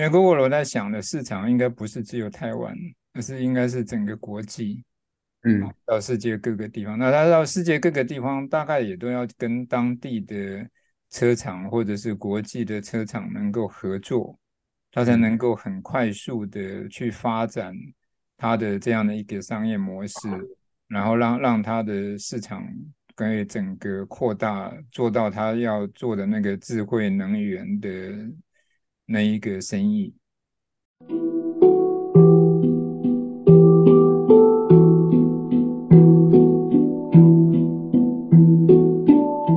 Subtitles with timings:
[0.00, 2.74] 因为 Gogoro 在想的市场应该不是只有台湾，
[3.12, 4.82] 而是应该是整个国际，
[5.42, 6.98] 嗯，到世界各个地方。
[6.98, 10.66] 那它到世界各个地方，大概也都要跟当地的
[11.10, 14.38] 车厂或者是国际的车厂能够合作，
[14.90, 17.74] 它才能够很快速的去发展
[18.38, 20.16] 它的这样的一个商业模式，
[20.88, 22.66] 然后让让它的市场
[23.14, 27.90] 可以整个扩大，做到他要做的那个智慧能源的
[29.12, 30.14] 那一个生意。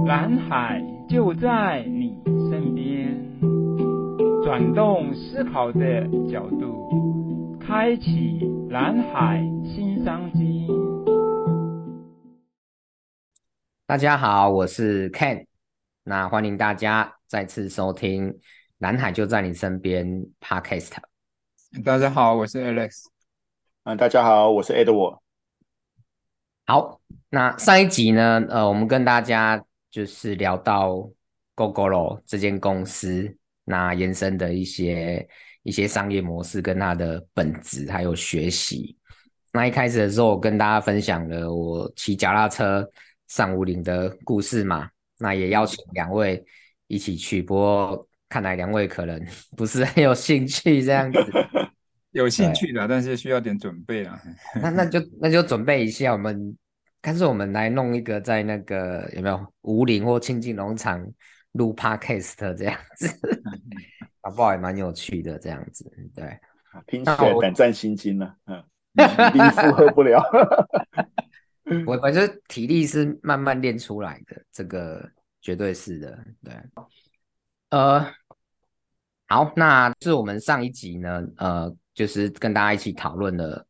[0.07, 3.15] 蓝海就在你身边，
[4.43, 8.39] 转动思考的角度，开启
[8.71, 10.65] 蓝海新商机。
[13.85, 15.45] 大家好，我是 Ken，
[16.05, 18.39] 那欢迎大家再次收听。
[18.83, 20.05] 蓝海就在你身边
[20.41, 20.91] ，Podcast。
[21.85, 23.05] 大家好，我是 Alex。
[23.83, 25.19] 嗯，大家好，我是 Edward。
[26.65, 31.09] 好，那上一集呢，呃，我们跟大家就是聊到
[31.55, 35.25] Gogoro 这间公司，那延伸的一些
[35.61, 38.97] 一些商业模式跟它的本质，还有学习。
[39.53, 42.85] 那一开始的时候，我跟大家分享了我骑脚踏车
[43.29, 46.43] 上五岭的故事嘛，那也邀请两位
[46.87, 48.05] 一起去，不过。
[48.33, 49.23] 看来两位可能
[49.55, 51.19] 不是很有兴趣这样子，
[52.13, 54.19] 有兴趣的，但是需要点准备啊。
[54.59, 56.57] 那那就那就准备一下，我们
[56.99, 60.99] 干脆我们来弄一个在那个有没有武岭或清境农场
[61.51, 63.07] 录 Podcast 这样子，
[64.19, 65.87] 搞不好也蛮有趣的这样子。
[66.15, 66.39] 对，
[66.87, 68.63] 听起来胆战心惊啊，嗯，
[69.31, 70.19] 体力负荷不了。
[71.85, 75.07] 我反正体力是慢慢练出来的，这个
[75.39, 76.53] 绝对是的，对，
[77.69, 78.11] 呃。
[79.33, 83.65] 好，那是我们上一集呢，呃，就是跟大家一起讨论了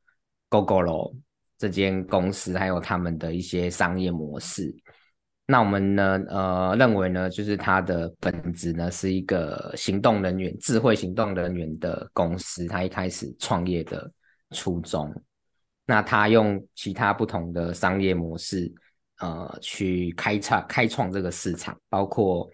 [0.49, 1.15] Gogoro
[1.57, 4.75] 这间公司，还有他们的一些商业模式。
[5.45, 12.67] 那我们呢，呃，认为呢，就是它的本质呢是一个行动人员、智慧行动人员的公司。
[12.67, 14.11] 它一开始创业的
[14.51, 15.15] 初衷，
[15.85, 18.69] 那它用其他不同的商业模式，
[19.19, 22.49] 呃，去开创开创这个市场，包括。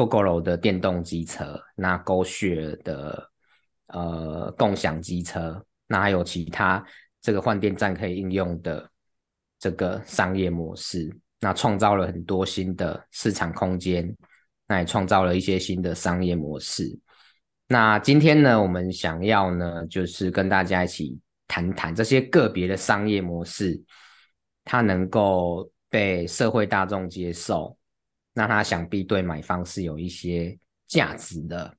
[0.00, 3.30] Gogoro 的电动机车，那 GoShare 的
[3.88, 6.82] 呃共享机车，那还有其他
[7.20, 8.88] 这个换电站可以应用的
[9.58, 14.16] 这个商业模式，那创造了很多新的市场空间，
[14.66, 16.98] 那也创造了一些新的商业模式。
[17.68, 23.78] 那今天呢，我们想要呢，就是跟大家一起谈谈这些个别的商业模式，
[24.64, 27.76] 它能够被社会大众接受。
[28.32, 31.74] 那它想必对买方是有一些价值的，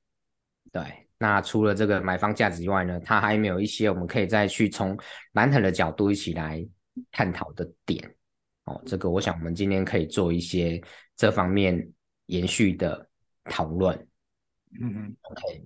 [0.71, 0.83] 对。
[1.17, 4.97] 那除了这个买方价值以外呢，它还没有一些我们可以再去从
[5.33, 6.67] 蓝海的角度一起来
[7.11, 8.15] 探讨的点
[8.65, 8.81] 哦。
[8.87, 10.81] 这个我想我们今天可以做一些
[11.15, 11.87] 这方面
[12.25, 13.07] 延续的
[13.43, 13.95] 讨论。
[14.81, 15.63] 嗯嗯，OK。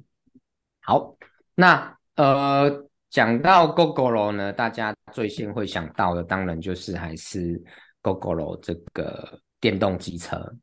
[0.81, 1.16] 好，
[1.56, 7.63] 那呃，讲到 Gogoro 呢，大家最先会想到的当然就是还是
[8.03, 10.53] Gogoro 这个电动机车。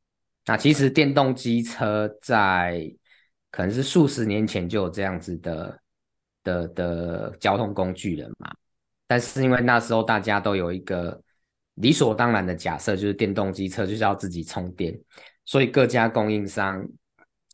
[0.47, 2.92] 那其实电动机车在
[3.50, 5.80] 可能是数十年前就有这样子的
[6.42, 8.50] 的的交通工具了嘛，
[9.06, 11.22] 但是因为那时候大家都有一个
[11.75, 14.98] 理所当然的假设，就是电动机车就是要自己充电，
[15.44, 16.84] 所以各家供应商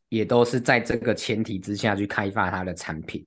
[0.09, 3.27] 也都是在这个前提之下去开发它的产品，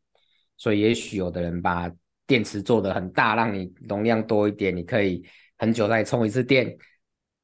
[0.58, 1.92] 所以也许有的人把
[2.26, 5.24] 电池做得很大，让你容量多一点，你可以
[5.58, 6.76] 很久再充一次电。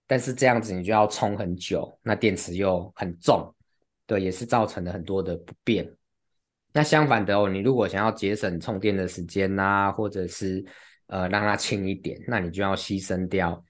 [0.09, 3.53] 但是这样子你就要充很久，那电池又很重，
[4.05, 5.85] 对，也是造成了很多的不便。
[6.71, 10.63] 那相反的哦，你如果想要节省充电的时间呐、啊，或者是
[11.07, 13.61] 呃让它轻一点，那你就要牺牲掉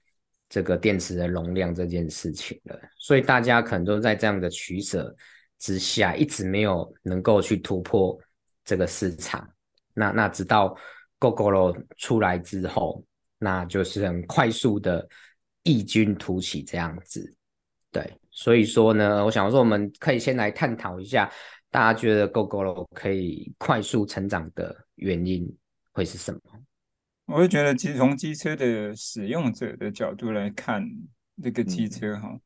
[0.48, 2.78] 这个电池的容量这件事情了。
[2.98, 5.12] 所以大家可能都在这样的取舍
[5.58, 8.16] 之下，一直没有能够去突破
[8.64, 9.48] 这个市场。
[9.92, 10.76] 那那直到
[11.18, 13.04] Gogoro 出来之后，
[13.38, 15.08] 那就是很快速的。
[15.68, 17.36] 异军突起这样子，
[17.92, 21.30] 对，所以说呢，我想说，我们可以先来探讨一下，
[21.70, 25.46] 大家觉得 Gogoro 可以快速成长的原因
[25.92, 26.40] 会是什么？
[27.26, 30.88] 我会觉得，其实从机车的使用者的角度来看，
[31.42, 32.40] 这个机车哈、嗯，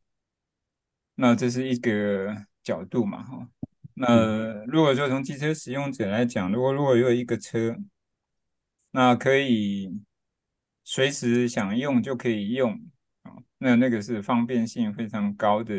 [1.15, 2.35] 那这是一个
[2.65, 3.49] 角度嘛，哈。
[3.95, 7.77] 那如果说从机车使用者来讲，如果如果有一个车，
[8.91, 9.89] 那可以
[10.83, 12.81] 随时想用就可以用。
[13.63, 15.75] 那那个是方便性非常高的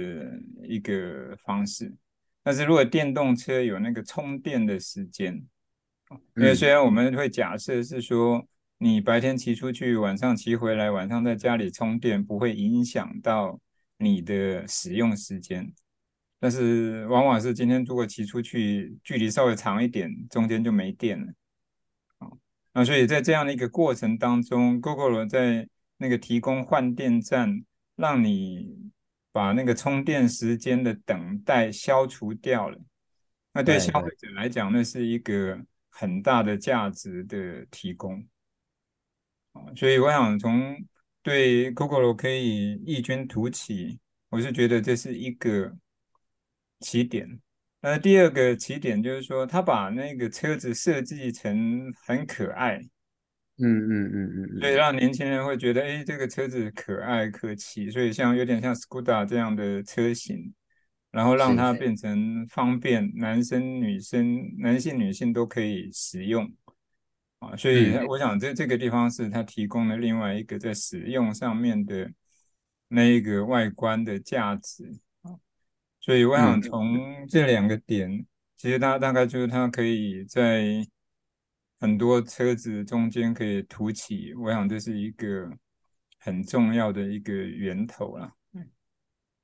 [0.63, 1.94] 一个方式。
[2.41, 5.33] 但是如果电动车有那个充电的时间，
[6.38, 8.47] 因为虽然我们会假设是说
[8.77, 13.59] 你白天骑出去，晚上骑回来，晚上在家里充电不会影响到
[13.97, 15.69] 你的使用时间，
[16.39, 21.33] 但是往往是今天如果骑出去距离稍微长一点，中间就没电了。
[22.74, 27.63] 那所以在这样的一个过程当中，Gogoro 在那个提供换电站，
[28.03, 28.83] 让你。
[29.35, 32.79] 把那个充电时间的等待消除掉了，
[33.51, 35.59] 那对消费者来讲，那是一个
[35.89, 38.23] 很大的价值的提供。
[39.75, 40.77] 所以我想从
[41.23, 45.75] 对 Gogoro 可以异军突起，我是觉得这是一个
[46.81, 47.27] 起点。
[47.81, 52.79] 那第二个起点就是说，他把那个车子设计成很可爱。
[53.59, 60.51] 嗯嗯嗯嗯，所以让年轻人会觉得，哎，这个车子可爱可骑，所以像有点像 Skoda 这样的车型，
[61.11, 66.51] 然后让它变成方便，男生女生、男性女性都可以使用
[67.38, 67.55] 啊。
[67.55, 72.11] 所以我想这这个地方是它提供了另外一个在使用上面的
[72.88, 74.83] 那一个外观的价值
[75.21, 75.29] 啊。
[76.00, 76.97] 所以我想从
[77.29, 78.25] 这两个点，
[78.57, 80.83] 其实它大概就是它可以在。
[81.83, 85.50] 很多车子中间可以凸起，我想这是一个
[86.18, 88.31] 很重要的一个源头了。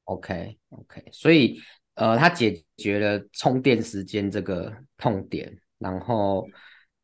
[0.05, 1.59] OK OK，所以
[1.95, 6.47] 呃，它解决了充电时间这个痛点，然后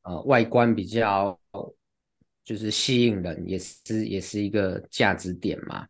[0.03, 1.37] 呃，外观比较
[2.45, 5.85] 就是吸引人，也是也是一个价值点嘛。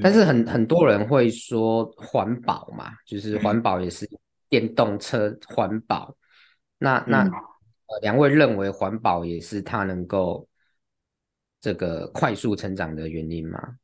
[0.00, 4.08] 但是很很多人会说环保嘛，就是环保也是
[4.48, 6.16] 电动车环保，
[6.78, 7.24] 那那。
[7.24, 7.32] 嗯
[7.86, 10.48] 呃，两位认为环保也是它能够
[11.60, 13.76] 这个快速成长的原因吗？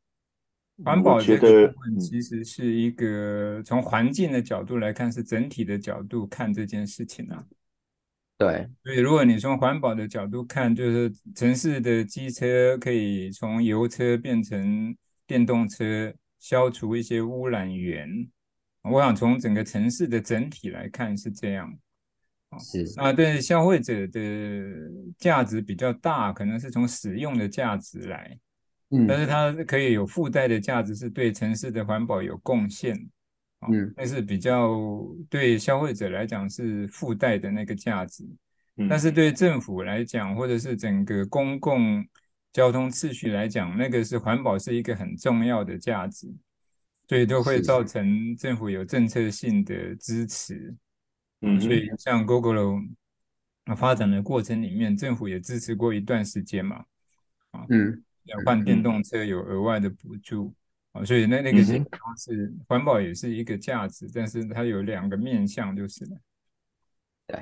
[0.84, 7.44] 环保这个部分其实是一个从环境的角度来看，是整体的角度看这件事情啊。
[8.38, 14.96] 对，所以如果你从环保的角度看，就是城市的机车可以从油车变成
[15.26, 18.28] 电动车，消除一些污染源。
[18.82, 21.72] 我想从整个城市的整体来看是这样。
[22.58, 22.84] 是。
[23.00, 24.20] 啊，对消费者的
[25.18, 28.38] 价值比较大，可能是从使用的价值来，
[28.90, 29.26] 嗯，但是。
[29.26, 32.94] 它可以有附带的价值，是对城市的环保有贡献，
[33.66, 34.78] 嗯，那是比较
[35.30, 38.24] 对消费者来讲是附带的那个价值，
[38.76, 42.04] 嗯，但是对政府来讲，或者是整个公共
[42.52, 46.26] 交通秩序来讲，那个是环保是一个很重要的价值，
[47.08, 50.74] 所以都会造成政府有政策性的支持。
[51.44, 52.80] 嗯，所以像 Google
[53.76, 56.84] 发展的过程里面，政府也支持过一段时间嘛，
[57.50, 60.54] 啊，嗯，要换电动车有额外的补助
[60.92, 61.84] 啊，所以那那个是
[62.68, 66.16] 环保也是一个价值，但是它有两个面向就是了。
[67.26, 67.36] 对，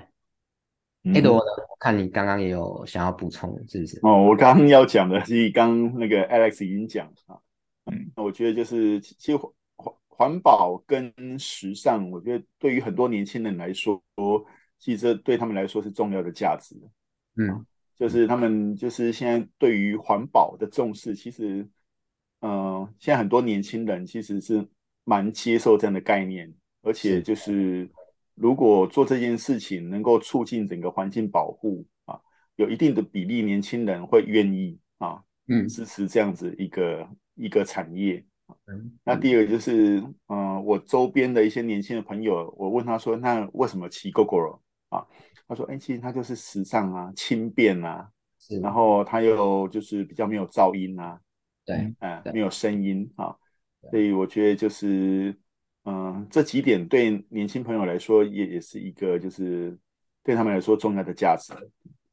[1.14, 4.00] 哎，多的，我看你刚刚也有想要补充，是不是？
[4.02, 7.42] 哦，我刚刚要讲的，是刚那个 Alex 已经讲了，
[7.92, 9.38] 嗯，我觉得就是其实。
[10.20, 13.98] 环保跟时尚，我觉得对于很多年轻人来说，
[14.78, 16.76] 其实这对他们来说是重要的价值。
[17.36, 17.64] 嗯，
[17.96, 21.66] 就是他们就是现在对于环保的重视，其实，
[22.40, 24.62] 嗯、呃，现在很多年轻人其实是
[25.04, 26.52] 蛮接受这样的概念，
[26.82, 27.90] 而且就是
[28.34, 32.20] 如果做这件事情能够促进整个环境保护啊，
[32.56, 38.22] 有一定的比例年轻人会愿意啊，嗯，支持这样子一个一个产业。
[39.04, 45.06] 那第二个就是，嗯、呃，我周边的一些年轻的朋友，我问他说，那为什么骑 Gogoro 啊？
[45.48, 51.20] 他说，哎、欸，其实它就是时尚啊，轻便啊，是，然后它又就是比较没有噪音啊，
[51.64, 53.34] 对，嗯、呃，没有声音啊，
[53.90, 55.36] 所以我觉得就是，
[55.84, 59.76] 嗯、呃，这几点对年轻朋友来说也也是一个就是
[60.22, 61.52] 对他们来说重要的价值。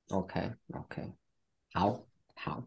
[0.10, 1.12] OK，OK，、okay.
[1.74, 2.03] 好，
[2.34, 2.63] 好。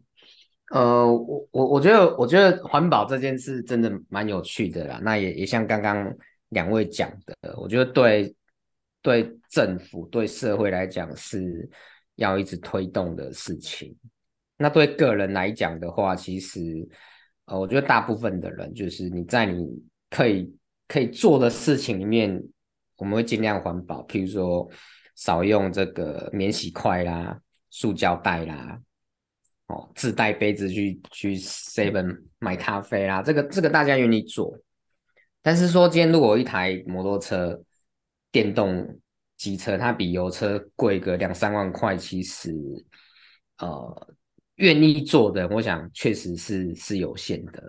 [0.71, 5.01] 呃，我我我觉得，我觉得环保这件事真的蛮有趣的啦。
[5.03, 6.13] 那也也像刚刚
[6.51, 8.35] 两位讲的，我觉得对
[9.03, 11.69] 对政府对社会来讲是
[12.15, 13.95] 要一直推动的事情。
[14.57, 16.89] 那对个人来讲的话，其实
[17.47, 19.67] 呃，我觉得大部分的人就是你在你
[20.09, 20.55] 可以
[20.87, 22.41] 可以做的事情里面，
[22.97, 24.71] 我们会尽量环保，譬如说
[25.17, 28.79] 少用这个免洗筷啦、塑胶袋啦。
[29.71, 34.53] 哦，自带杯子去去 Seven 买咖啡啦，这个这个大家愿意做。
[35.41, 37.59] 但是说今天如果一台摩托车、
[38.33, 38.99] 电动
[39.37, 42.53] 机车，它比油车贵个两三万块，其实
[43.59, 44.17] 呃
[44.57, 47.63] 愿意做的，我想确实是是有限的。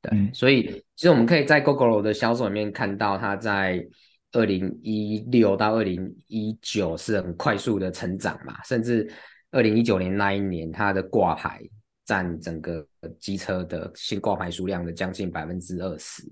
[0.00, 3.84] 对，嗯、所以其实我们可以在 Gogoro 的销售里面看到，它在
[4.32, 9.12] 二零一六到二零一九是很快速的成长嘛，甚至
[9.50, 11.60] 二零一九年那一年，它的挂牌
[12.04, 12.86] 占整个
[13.18, 16.22] 机车的新挂牌数量的将近百分之二十。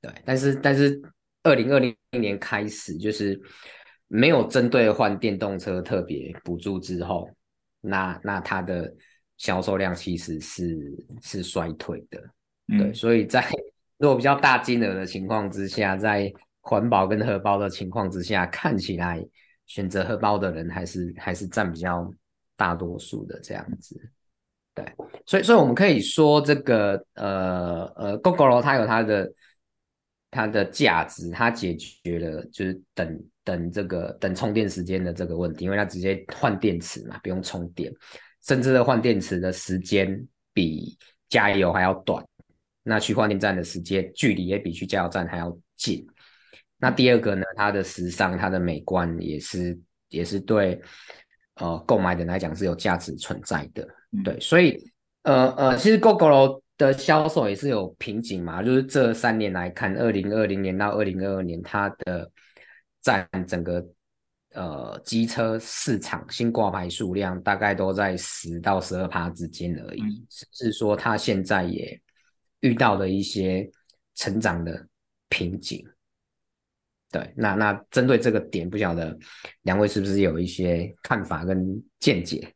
[0.00, 1.00] 对，但是但是
[1.42, 3.40] 二零二零年开始就是
[4.06, 7.28] 没有针对换电动车特别补助之后，
[7.80, 8.92] 那那它的
[9.36, 12.20] 销售量其实是是衰退的。
[12.68, 13.44] 对，嗯、所以在
[13.98, 19.24] 如果比较大金额的情况之下，在环保跟荷包的情况之下，看起来
[19.66, 22.08] 选择荷包的人还是还是占比较
[22.58, 23.98] 大多数的这样子。
[24.74, 24.84] 对，
[25.24, 29.32] 所以所以我们可以说这个呃呃，Gogoro 它有它的
[30.30, 37.92] 它的价值，它解决了就是等等这个等充电时间的这个问题，因为它直接换电池嘛，不用充电，
[38.44, 40.98] 甚至的换电池的时间比
[41.28, 42.24] 加油还要短。
[42.84, 46.06] 那去换电站的时间距离也比去加油站还要近。
[46.78, 49.76] 那第二个呢，它的时尚、它的美观也是
[50.08, 50.80] 也是对
[51.58, 53.86] 呃购买的来讲是有价值存在的。
[54.12, 54.90] 嗯、对，所以
[55.22, 62.30] 呃呃，其实 Gogoro 的销售也是有瓶颈嘛，就是这三年来看，二零二零年到二零二二年，它的
[63.02, 63.84] 占整个
[64.54, 72.00] 呃机车市场新挂牌数量大概都在十到十二趴之间而已，嗯、是说它现在也
[72.60, 73.68] 遇到了一些
[74.14, 74.86] 成长的
[75.28, 75.84] 瓶颈。
[77.10, 79.18] 对，那那针对这个点，不晓得
[79.62, 82.52] 两位是不是有一些看法跟见解？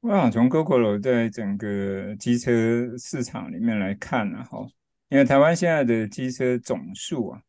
[0.00, 4.64] 我想从 GoGoLo 在整个机车市场里面来看呢，哈，
[5.08, 7.40] 因为台湾现在的机车总数啊，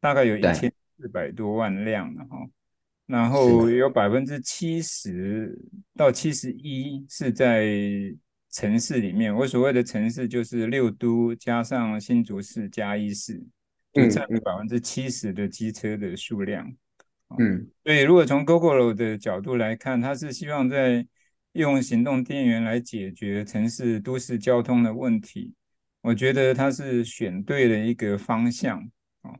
[0.00, 2.38] 大概有一千四百多万辆了哈，
[3.06, 5.58] 然后有百分之七十
[5.96, 7.66] 到七十一是在
[8.52, 9.34] 城市里面。
[9.34, 13.44] 我所谓的城市就是六都加上新竹市、加一市。
[13.92, 16.70] 就占了百分之七十的机车的数量，
[17.38, 21.06] 嗯，所以如果从 Gogoro 的角度来看，他是希望在
[21.52, 25.54] 用行动电源来解决城市都市交通的问题，
[26.02, 28.78] 我觉得他是选对了一个方向
[29.22, 29.32] 啊。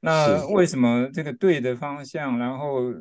[0.00, 2.92] 那为什么这个对的方向，然后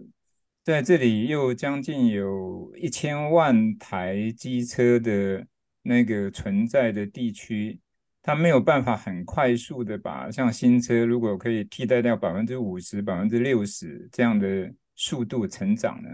[0.63, 5.45] 在这里又将近有一千万台机车的
[5.81, 7.79] 那个存在的地区？
[8.27, 16.09] 它没有办法很快速的把像新车，如果可以替代掉百分之五十、百分之六十这样的速度成长呢？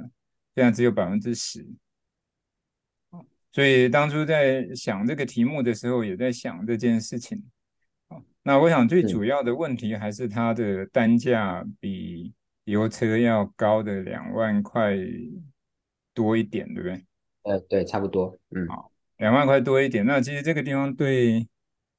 [0.54, 1.66] 现在只有百分之十。
[3.54, 7.42] 所以当初在想这个题目的时候，也在想这件事情。
[8.44, 12.34] 那我想最主要的问题还是它的单价比
[12.66, 14.98] 油车要高的两万块
[16.14, 17.06] 多一点，对不对？
[17.44, 18.38] 呃，对，差不多。
[18.50, 20.06] 嗯，好，两万块多一点。
[20.06, 21.48] 那其实这个地方对。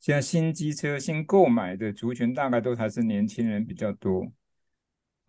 [0.02, 4.26] 现在新机车新购买的族群大概都还是年轻人比较多，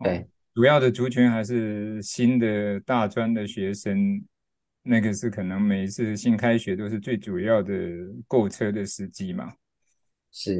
[0.00, 4.20] 对，主要的族群还是新的大专的学生，
[4.82, 7.72] 那个是可能每一次新开学都是最主要的
[8.26, 9.52] 购车的时机嘛。
[10.32, 10.58] 是，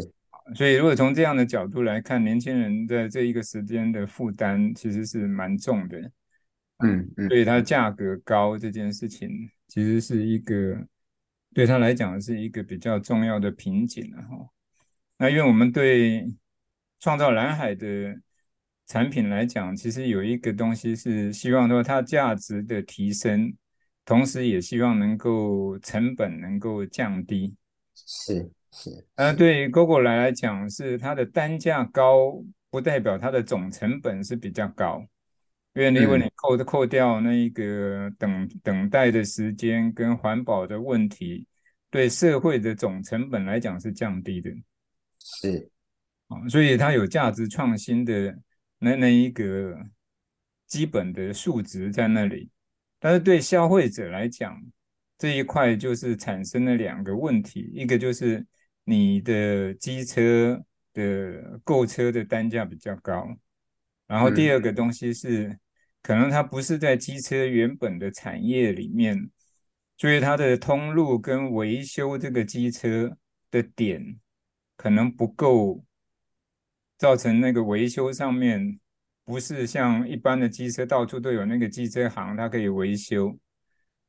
[0.55, 5.99] 所以如果从这样的角度来看，年轻人在这一个时间的负担其实是蛮重的，
[6.85, 9.29] 嗯嗯，所以它价格高这件事情
[9.67, 10.87] 其实是一个。
[11.55, 14.51] 对他来讲是一个比较重要的瓶颈了哈。
[15.17, 16.29] 那因为我们对
[16.99, 18.15] 创造蓝海的
[18.87, 23.55] 产品来讲，其实有一个东西是希望说它价值的提升，
[24.05, 27.55] 同时也希望能够成本能够降低。
[27.95, 29.07] 是是。
[29.15, 35.07] 呃，对于 Gogoro 来来讲，是它的单价高，不代表它的总成本是比较高。
[35.75, 41.49] 因为如果你扣扣掉那一个等等待的时间跟环保的问题，
[41.91, 44.51] 对社会的总成本来讲是降低的，
[45.19, 45.69] 是。
[46.29, 48.39] 啊，所以它有价值创新的
[48.79, 49.77] 那那一个
[50.69, 52.49] 基本的数值在那里，
[53.01, 54.57] 但是对消费者来讲，
[55.19, 58.47] 这一块就是产生了两个问题，一个就是
[58.85, 63.29] 你的机车的购车的单价比较高，
[64.07, 65.59] 然后第二个东西是。
[66.05, 69.31] 可能它不是在机车原本的产业里面，
[69.97, 73.17] 所以它的通路跟维修这个机车
[73.51, 74.21] 的点
[74.77, 75.83] 可能不够，
[76.99, 78.79] 造成那个维修上面
[79.25, 83.35] 不是像一般的机车到处都有那个机车行，它可以维修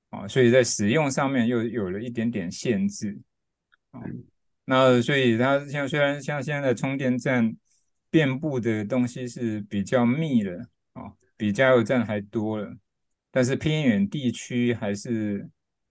[0.10, 3.18] 啊，所以在使用上面又有了一点点限制
[3.92, 4.02] 啊。
[4.66, 7.56] 那所以它像虽然像现在的充电站
[8.10, 11.14] 遍布的东西是比较密的啊。
[11.38, 12.76] 比加油站还多了，
[13.32, 15.50] 但是偏远地区还是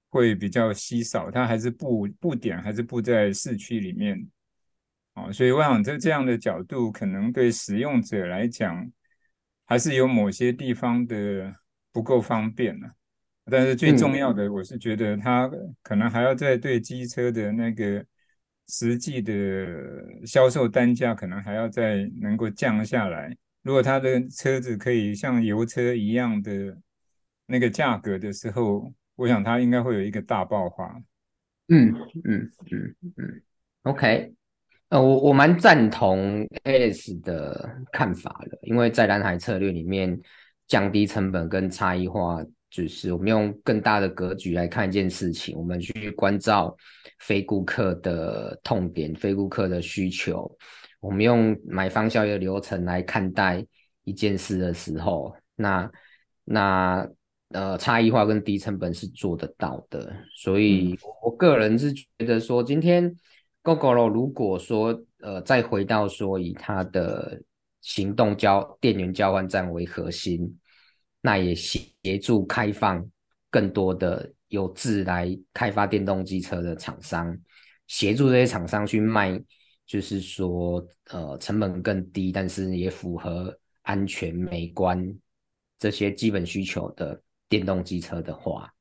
[0.09, 4.27] 会比较稀少，它还是布布点还是布在市区里面，
[5.15, 8.91] 哦，所以我想在这样的角度，可能对使用者来讲，
[9.67, 11.55] 还是有某些地方的
[11.93, 12.91] 不够方便了。
[13.51, 15.51] 但是最重要的，我是觉得它
[15.83, 18.03] 可能还要再对机车的那个
[18.69, 19.35] 实际的
[20.25, 23.37] 销售单价，可能还要再能够降下来。
[23.65, 26.77] 如果他的车子可以像油车一样的
[27.47, 31.03] 那个价格的时候，我想它应该会有一个大爆发。
[31.69, 31.95] 嗯
[32.25, 33.43] 嗯嗯嗯
[33.85, 34.35] ，OK，
[34.91, 40.21] 呃，我我蛮赞同 Alice 的看法的，因为在蓝海策略里面，
[40.69, 46.77] 降低成本跟差异化，就是我们用更大的格局来看一件事情，我们去关照
[47.21, 50.55] 非顾客的痛点、非顾客的需求。
[51.05, 53.63] 我们用买方效益的流程来看待
[54.05, 55.91] 一件事的时候，那
[56.45, 57.07] 那
[57.51, 63.15] 呃差异化跟低成本是做得到的，所以我个人是觉得说，今天
[63.63, 67.39] Gogoro 如果说呃再回到说以它的
[67.83, 70.59] 行动交电源交换站为核心，
[71.21, 73.07] 那也协助开放
[73.51, 77.37] 更多的有志来开发电动机车的厂商，
[77.89, 79.39] 协助这些厂商去卖。
[79.87, 85.15] 就是说，呃，成本更低，但是也符合安全、美观
[85.79, 88.73] 这些基本需求的电动机车的话，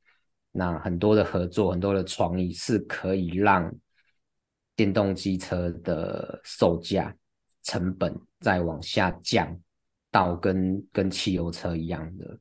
[0.51, 3.69] 那很多的合作、很多的创意是可以让
[4.77, 7.13] 电动机车的售价
[7.63, 9.60] 成本再往下降
[10.10, 12.39] 到跟跟汽油车一样的。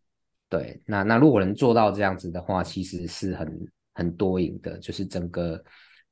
[0.49, 5.63] 对，那那如果能做到这样子的话，其实是很很多赢的，就是整个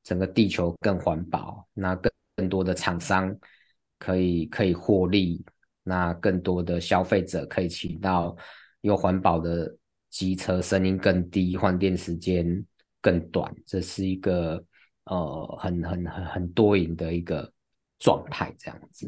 [0.03, 2.11] 整个地球更环保，那更。
[2.41, 3.37] 更多的厂商
[3.99, 5.45] 可以可以获利，
[5.83, 8.35] 那更多的消费者可以骑到
[8.81, 9.77] 又环保的
[10.09, 12.65] 机车，声音更低，换电时间
[12.99, 14.65] 更短，这是一个
[15.03, 17.53] 呃很很很很多赢的一个
[17.99, 19.07] 状态，这样子。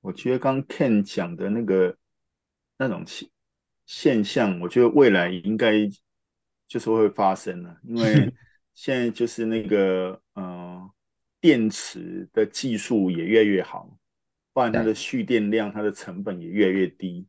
[0.00, 1.96] 我觉得刚 Ken 讲的那个
[2.78, 3.28] 那种现
[3.84, 5.72] 现象，我觉得未来应该
[6.68, 8.32] 就是会发生了，因为
[8.74, 10.88] 现在就是那个呃。
[11.46, 13.96] 电池的技术也越来越好，
[14.52, 17.24] 不然它的蓄电量、它的成本也越来越低。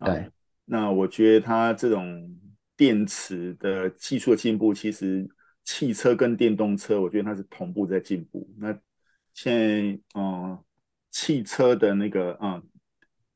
[0.00, 0.30] 对、啊，
[0.64, 2.36] 那我觉得它这种
[2.76, 5.24] 电池的技术的进步，其实
[5.62, 8.52] 汽车跟电动车，我觉得它是同步在进步。
[8.58, 8.76] 那
[9.34, 10.64] 现在，嗯、呃，
[11.10, 12.62] 汽车的那个，啊、呃，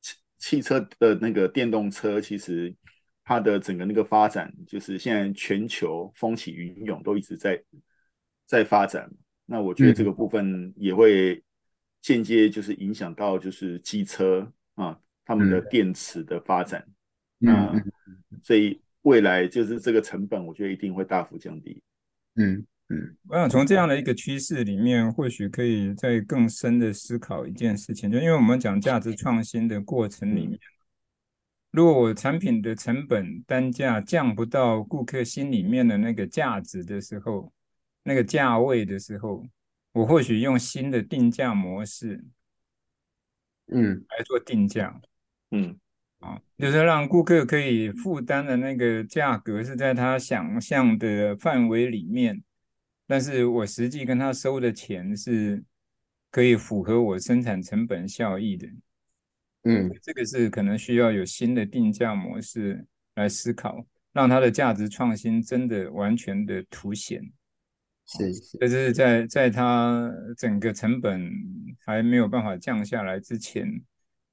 [0.00, 2.74] 汽汽车的那个电动车，其实
[3.22, 7.62] 它的整个那个发展，就是现在全球风起云涌，都一直在
[8.44, 9.08] 在发展。
[9.46, 11.42] 那我觉得这个部分也会
[12.00, 16.82] 间接就是影响到就是机车啊，他们的电池的发展。
[17.38, 17.70] 那
[18.42, 21.82] 所以未来就是这个成本，我觉得一定会大幅降低。
[22.36, 30.58] 嗯嗯，我想从这样的一个趋势里面，或许可以再更深的思考一件事情，就因为我们讲价值创新的过程里面，
[31.70, 37.52] 如果我产品的成本单价降不到顾客心里面的那个价值的时候。
[38.04, 39.44] 那个价位的时候，
[39.92, 42.24] 我或许用新的定价模式，
[43.72, 45.00] 嗯，来做定价，
[45.50, 45.76] 嗯，
[46.20, 52.42] 啊，就是让顾客可以负担的那个价格是在他想象的范围里面，
[53.06, 55.64] 但是我实际跟他收的钱是
[56.30, 58.68] 可以符合我生产成本效益的，
[59.62, 67.32] 嗯，这个是可能需要有新的定价模式来思考，让它的价值创新真的完全的凸显。
[68.06, 71.26] 是，是，这是在在它整个成本
[71.86, 73.66] 还没有办法降下来之前，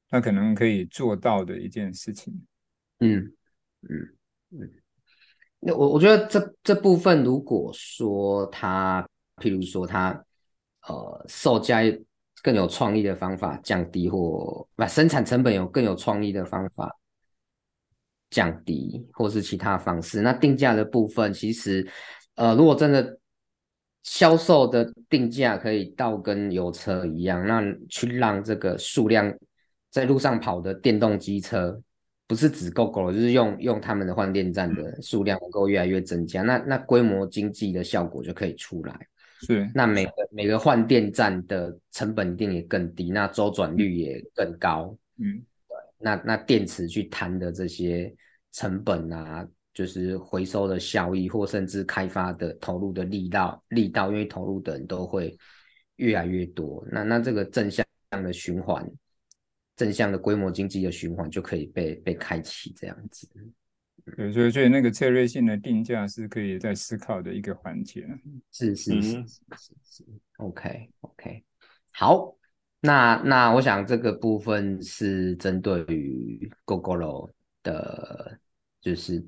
[0.10, 2.34] 它可能可以做到的一件事情。
[3.00, 3.34] 嗯
[3.84, 3.90] 嗯
[4.52, 4.70] 嗯。
[5.62, 9.08] 那我我觉得这这部分，如果说它，
[9.38, 10.12] 譬如说它，
[10.88, 11.80] 呃，售价
[12.44, 16.94] 更有创意的方法降低，或把生产成本有更有创意的方法
[18.30, 21.88] 降低，或是其他方式，那定价的部分，其实，
[22.36, 23.18] 呃，如果真的。
[24.04, 29.32] 销售的定价可以到跟油车一样，那去让这个数量
[29.90, 31.80] 在路上跑的电动机车，
[32.28, 39.08] 不是只 Gogoro，就是用用他们的换电站的数量能够越来越增加，那那规模经济的效果就可以出来。
[39.42, 44.96] 是，那每个每个换电站的成本一定也更低，那周转率也更高。
[45.18, 48.14] 嗯，对，那那电池去摊的这些
[48.52, 49.48] 成本啊。
[49.74, 55.38] 就是回收的效益，或甚至开发的投入的力道，力道，因为投入的人都会
[55.98, 58.86] 越来越多，那那这个正向的循环，
[59.76, 63.28] 正向的规模经济的循环就可以被被开启，这样子。
[64.18, 68.08] 对，所以所以那个策略性的定价是可以在思考的一个环节。
[68.52, 70.06] 是是是是是是
[70.38, 71.12] ，OK OK。
[71.22, 71.44] OK，
[71.94, 72.36] 好，
[72.80, 77.30] 那那我想这个部分是针对于 Gogoro
[77.62, 78.40] 的，
[78.82, 79.24] 就是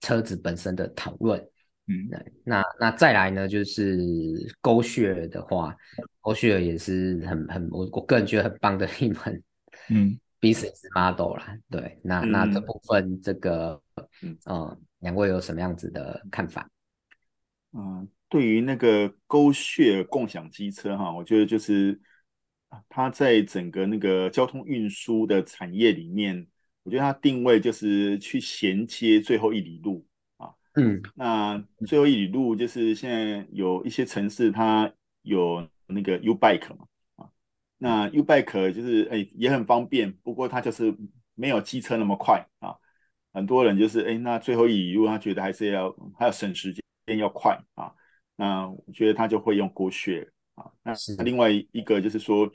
[0.00, 1.40] 车子本身的讨论。
[1.90, 2.06] 嗯，
[2.44, 3.96] 那那再来呢，就是
[4.60, 5.74] GoShare 的话
[6.20, 9.42] ，GoShare 也是很很我我个人觉得很棒的一门
[9.88, 11.56] 嗯 business model 啦。
[11.70, 13.80] 对，那、嗯、那这部分这个
[14.20, 16.68] 嗯，两位有什么样子的看法？
[17.72, 21.98] 嗯，对于那个 GoShare 共享机车哈，我觉得就是
[22.90, 26.46] 它在整个那个交通运输的产业里面，
[26.88, 30.02] 我觉得它定位就是去衔接最后一里路
[30.38, 30.48] 啊。
[30.76, 37.28] 嗯，那最后一里路就是现在有一些城市它有那个 U Bike 嘛，啊，
[37.76, 40.96] 那 U Bike 就是哎也很方便，不过它就是
[41.34, 42.74] 没有机车那么快啊。
[43.34, 46.72] 很多人就是哎，那最后一里路他觉得还是要还要省时
[47.06, 47.92] 间要快啊，
[48.34, 50.72] 那我觉得他就会用 GoShare 啊。
[50.82, 52.50] 那另外一个就是说，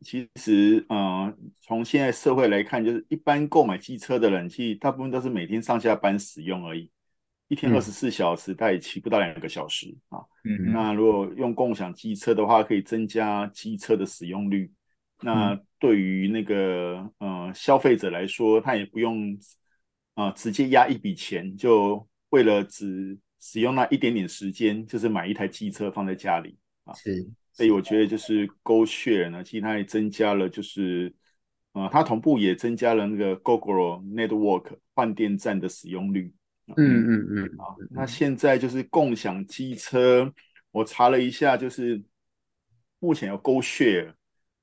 [0.00, 6.90] 其实嗯、呃，从现在社会来看，就是一般购买机车的人，其实大部分都是每天上下班使用而已。
[7.48, 10.18] 一天二十四小时，它也骑不到两个小时啊。
[10.44, 14.72] 嗯，那如果用共享机车的话，可以增加机车的使用率。
[15.20, 19.38] 那对于那个呃消费者来说，他也不用
[20.14, 26.92] 啊、呃、直接压一笔钱，就为了只使用那一点点时间，就是买一台机车放在家里啊。
[26.94, 31.14] 是，所以我觉得就是 GoShare 呢，其实它也增加了，就是
[31.72, 36.34] 啊、呃，它同步也增加了那个 Google Network 换电站的使用率。
[36.66, 40.32] 嗯嗯嗯，啊，那现在就是共享机车，
[40.70, 42.02] 我查了一下，就是
[42.98, 44.14] 目前有 GoShare、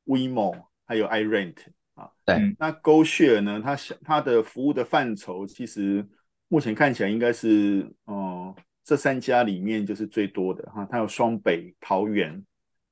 [0.05, 1.55] WeMo 还有 iRent
[1.93, 2.09] 啊。
[2.25, 6.05] 对，那 GoShare 呢，它它的服务的范畴，其实
[6.47, 10.85] 目前看起来应该是，嗯，这三家里面就是最多的哈。
[10.89, 12.43] 它有双北、桃园、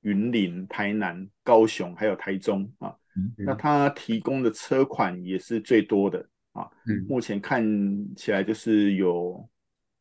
[0.02, 2.96] 云林、台南、高雄，还有台中啊。
[3.38, 6.26] 那它提供的车款也是最多的。
[6.52, 7.64] 啊，嗯，目前看
[8.16, 9.48] 起来就是有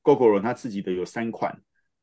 [0.03, 1.53] Gogoro 它自己的有三款，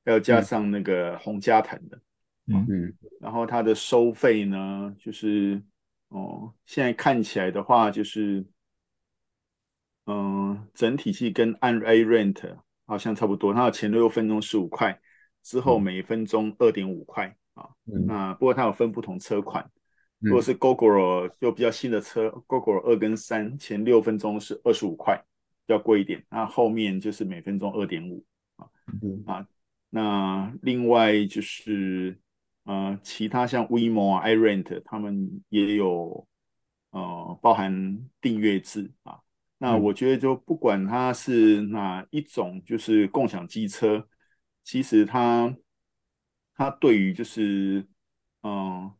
[0.05, 1.99] 还要加上那个洪家腾的，
[2.47, 2.65] 嗯。
[2.69, 5.61] 嗯，然后它的收费呢，就是
[6.09, 8.45] 哦，现在看起来的话，就是
[10.05, 12.55] 嗯、呃，整体系跟按 A rent
[12.85, 15.01] 好像差不多，它的前六分钟十五块，
[15.41, 17.67] 之后每分钟二点五块啊，
[18.05, 19.69] 那不过它有分不同车款。
[20.19, 25.17] 如果是 Gogoro 就比较新的车，Gogoro 二跟三前六分钟是二十五块，
[25.65, 26.25] 比较贵一点。
[26.29, 28.23] 那后面就是每分钟二点五
[28.55, 28.67] 啊
[29.25, 29.47] 啊。
[29.89, 32.17] 那另外就是
[32.63, 36.27] 呃，其他像 WeMo 啊、iRent 他们也有
[36.91, 39.19] 呃包含订阅制啊。
[39.57, 44.07] 那我觉得就不管它是哪一种，就是共享机车，
[44.63, 45.55] 其实它
[46.55, 47.85] 它对于就是
[48.41, 48.51] 嗯。
[48.51, 48.93] 呃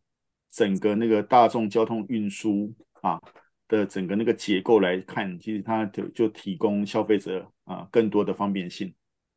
[0.55, 3.19] 整个那个大众交通运输啊
[3.67, 8.87] 的整个那个结构来看，其实它就就提供消费者啊更多的方便性。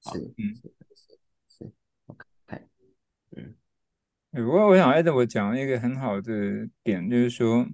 [0.00, 0.62] 是，嗯，是
[0.94, 1.72] 是是
[2.06, 2.60] ，OK，
[3.36, 3.56] 嗯，
[4.30, 7.66] 不过我想艾德我讲一个很好的点，就是说，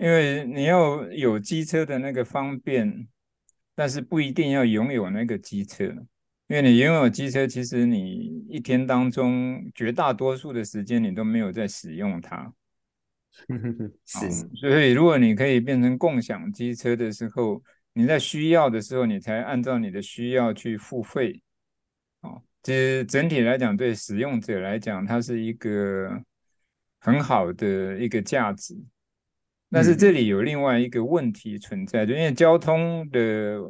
[0.00, 3.06] 因为你要有机车的那个方便，
[3.74, 5.94] 但是不一定要拥有那个机车。
[6.48, 12.50] 因为你拥有机车，其实你一天当中绝大多数的时间你都没有在使用它。
[14.06, 21.42] 是，所以如果你可以变成共享机车的时候，你在需要的时候，你才按照你的需要去付费。
[22.22, 26.10] 哦，其实整体来讲，对使用者来讲，它是一个
[26.98, 28.74] 很好的一个价值。
[29.68, 33.60] 但是这里有另外一个问题存在，就因为交通的。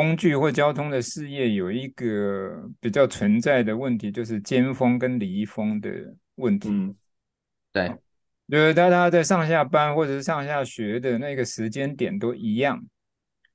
[0.00, 5.90] 工具或交通的事业有一个比较存在的问题，就是尖峰跟离峰的
[6.36, 6.70] 问题。
[6.70, 6.96] 嗯，
[7.70, 7.94] 对，
[8.48, 12.82] 就是大家在上下班或者是上下学的那个时间点都一样。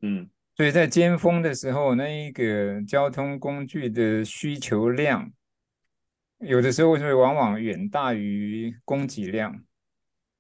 [0.04, 5.32] 嗯，所以在尖峰的时候，那一个交通工具的需求量，
[6.38, 9.64] 有的时候就会往往远大于供给量。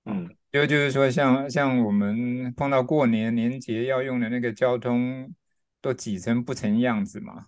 [0.05, 5.33] 嗯，就就是说像，像像我们碰到过年年节要用的那个交通。
[5.85, 7.45] 都挤成不成样子嘛，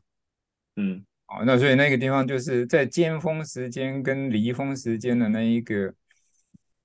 [0.75, 5.91] 嗯，好，那所以那个地方就是在尖峰时间跟离峰时间的那一个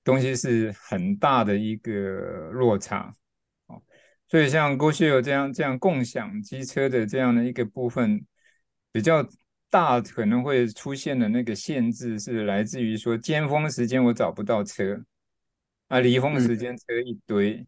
[0.03, 3.13] 东西是很大的一个落差，
[3.67, 3.79] 哦，
[4.27, 8.25] 所以像 GoShare 这样这样共享机车的这样的一个部分
[8.91, 9.23] 比较
[9.69, 14.99] 大，可能会出现的那个限制是来自于说尖峰时间我找不到车，
[15.89, 17.63] 啊，离峰时间车一堆，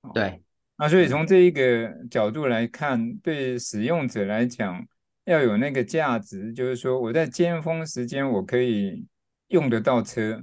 [0.00, 0.42] 嗯，对。
[0.80, 4.82] 那所以从这一个角度来看，对使用者来讲，
[5.24, 9.06] 要有那个价值，就是说我在尖峰时间我可以
[9.48, 10.42] 用得到车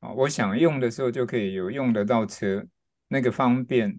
[0.00, 2.62] 啊，我想用的时候就可以有用得到车，
[3.08, 3.98] 那个方便，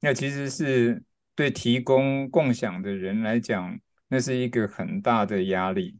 [0.00, 1.00] 那其实是
[1.36, 5.96] 对提供共享的人来讲，那是一个很大的压力。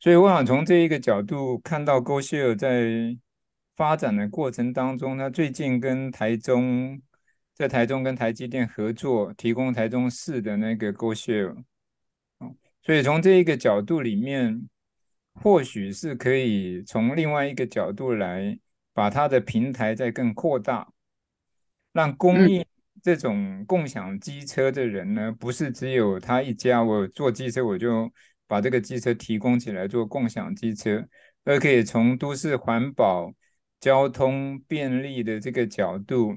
[0.00, 3.14] 所以我想从这一个角度看到 GoShare 在
[3.76, 6.98] 发展的过程当中，他最近跟台中，
[7.56, 11.56] 在台中跟台积电合作，提供台中市的那个 GoShare。
[12.82, 14.68] 所以从这一个角度里面，
[15.32, 18.58] 或许是可以从另外一个角度来
[18.92, 20.86] 把它的平台再更扩大，
[21.94, 22.62] 让供应
[23.02, 28.12] 这种共享机车的人呢，不是只有他一家，我做机车我就
[28.46, 31.08] 把这个机车提供起来做共享机车，
[31.44, 33.32] 而可以从都市环保、
[33.80, 36.34] 交通便利的这个角度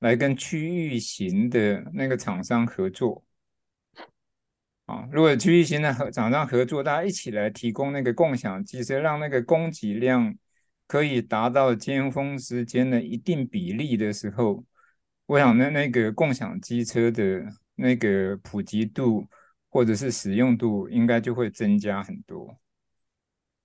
[0.00, 3.24] 来跟区域型的那个厂商合作。
[4.86, 10.34] 啊，如果区域型的和厂商合作，大家一起来提供那个共享机车，让那个供给量
[10.86, 14.64] 可以达到尖峰时间的一定比例的时候，
[15.26, 19.28] 我想那那个共享机车的那个普及度
[19.68, 22.58] 或者是使用度应该就会增加很多，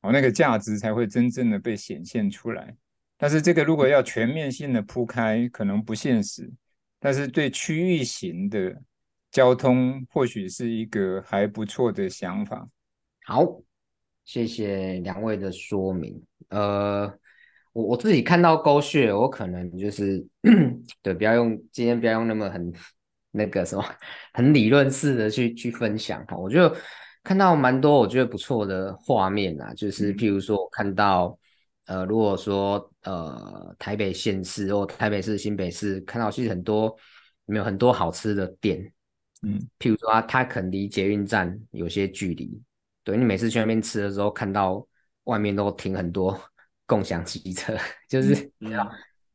[0.02, 2.76] 哦，那个价值才会真正的被显现出来。
[3.18, 6.52] 但是这个如果要全面性的铺开，可能不现实。
[7.00, 8.82] 但是对区域型的。
[9.34, 12.70] 交通或许是一个还不错的想法。
[13.26, 13.44] 好，
[14.24, 16.22] 谢谢两位的说明。
[16.50, 17.12] 呃，
[17.72, 20.24] 我我自己看到 GoShare，我可能就是
[21.02, 22.72] 对，不要用今天不要用那么很
[23.32, 23.84] 那个什么
[24.34, 26.38] 很理论式的去去分享哈。
[26.38, 26.72] 我就
[27.24, 31.36] 看到蛮多我觉得不错的画面啊，就是譬如说我看到
[31.94, 36.96] 呃，如果说呃台北县市或台北市、新北市看到其实很多
[37.46, 38.92] 没有很多好吃的店。
[39.44, 42.60] 嗯，譬如说啊，它可能离捷运站有些距离，
[43.04, 44.86] 对，你每次去那边吃的时候，看到
[45.26, 46.40] 外面都停很多
[46.88, 47.78] 共享汽车，
[48.10, 48.90] 就是，嗯嗯、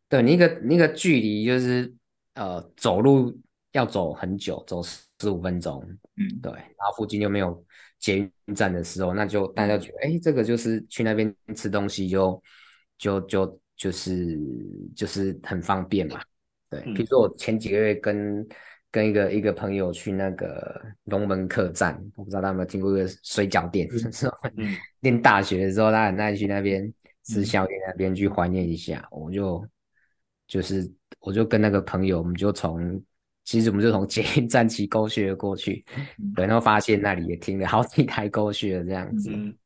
[0.09, 1.95] 对，你一个那个距离就是
[2.35, 3.39] 呃，走路
[3.73, 5.81] 要走很久，走十五分钟，
[6.17, 7.63] 嗯，对，然后附近又没有
[7.99, 12.43] 捷运站的时候，那就大家觉得，哎、欸，这个就是去那边吃东西就
[12.97, 14.39] 就就就是
[14.95, 16.21] 就是很方便嘛，
[16.71, 18.47] 对，比如说我前几个月跟
[18.91, 23.87] 跟一个一个朋友去那个龙门客栈，我不知道他有没有听过一个水饺店。
[24.57, 26.93] 嗯， 念大学的时候，他很爱去那边
[27.25, 29.07] 吃宵夜，那边去怀念一下。
[29.13, 29.65] 嗯、我就
[30.47, 33.01] 就是我就跟那个朋友，我们就从
[33.49, 35.83] 其实我们就从捷运站骑 GoShare 过去，
[36.37, 39.31] 对，然后发现那里也停了好几台 GoShare 这样子。
[39.33, 39.57] 嗯，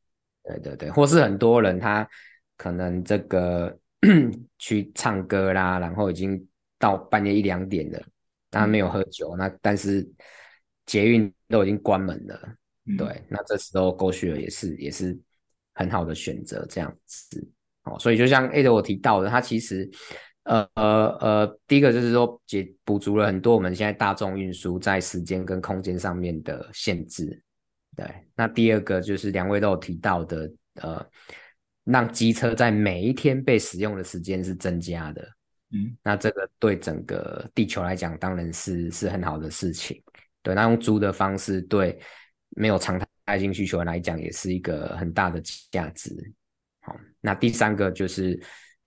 [0.45, 2.09] 对对对，或是很多人他
[2.57, 3.77] 可能这个
[4.57, 6.41] 去唱歌啦，然后已经
[6.79, 8.01] 到半夜一两点了。
[8.53, 10.09] 他没有喝酒，那但是
[10.87, 12.39] 捷运都已经关门了，
[12.87, 15.19] 嗯、对，那这时候 GoShare 也是也是
[15.75, 17.45] 很好的选择，这样子，
[17.83, 19.91] 哦，所以就像 Ed 我提到的，它其实
[20.45, 27.43] 呃呃呃，第一个就是说解补足了很多我们现在大众运输在时间跟空间上面的限制，
[27.97, 31.07] 对，那第二个就是两位都有提到的，呃，
[31.85, 35.23] 让机车在每一天被使用的时间是增加的。
[35.71, 40.03] 嗯，那这个对整个地球来讲，当然是是很好的事情。
[40.43, 41.99] 对，那用租的方式，对
[42.51, 46.15] 没有常态性需求人来讲，也是一个很大的价值。
[46.81, 48.39] 好，那第三个就是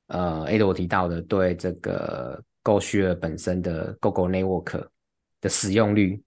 [0.08, 4.88] 呃，Ed 我提到的，对这个 GoShare 本身的 GoGo Network
[5.42, 6.22] 的使用率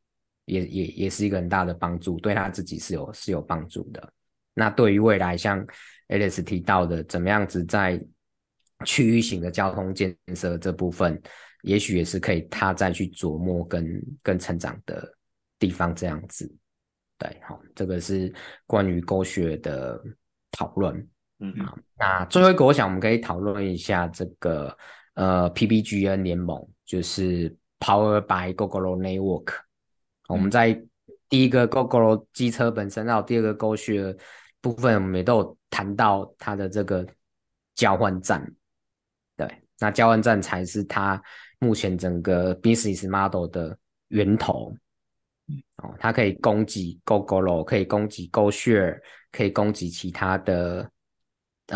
[0.46, 4.12] 也，也也是一个很大的帮助，对他自己是有是有帮助的。
[4.54, 5.64] 那对于未来，像
[6.08, 8.04] Alex 提到的，怎么样子在
[8.84, 11.20] 区域型的交通建设这部分，
[11.62, 15.12] 也许也是可以他再去琢磨跟跟成长的
[15.58, 16.52] 地方，这样子。
[17.18, 18.32] 对，好，这个是
[18.66, 20.02] 关于 GoShare 的
[20.52, 21.06] 讨论。
[21.40, 24.76] 嗯，好，那最后一个，我想我们可以讨论一下这个
[25.14, 29.54] 呃 PBGN 联盟，就是 Power by Gogoro Network。
[30.28, 30.82] 我们在
[31.28, 34.18] 第一个 Gogoro 机车本身，还有第二个 GoShare
[34.60, 37.06] 部分，我们也都有谈到它的这个
[37.74, 38.44] 交换站。
[39.36, 39.48] 对，
[39.78, 41.22] 那交换站才是它
[41.60, 44.74] 目前整个 business model 的源头。
[45.76, 48.98] 哦，它可以供给 Gogoro，可以供给 GoShare，
[49.30, 50.90] 可以供给其他的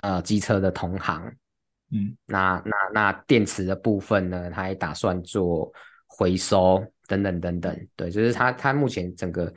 [0.00, 1.22] 呃机车的同行。
[1.90, 5.72] 嗯，那那那电池的部分呢，它也打算做
[6.06, 7.88] 回收等等等等。
[7.94, 9.52] 对，就是它它目前整个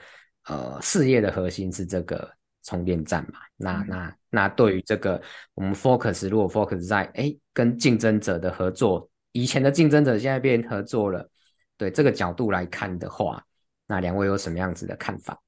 [0.45, 2.29] 呃事业的核心是这个。
[2.67, 5.21] 充电站嘛，那那那对于这个
[5.53, 11.29] 我们 focus 如果 focus 在哎跟竞争者的合作，以前的竞争者现在变合作了，
[11.77, 13.45] 对这个角度来看的话，
[13.85, 15.39] 那两位有什么样子的看法？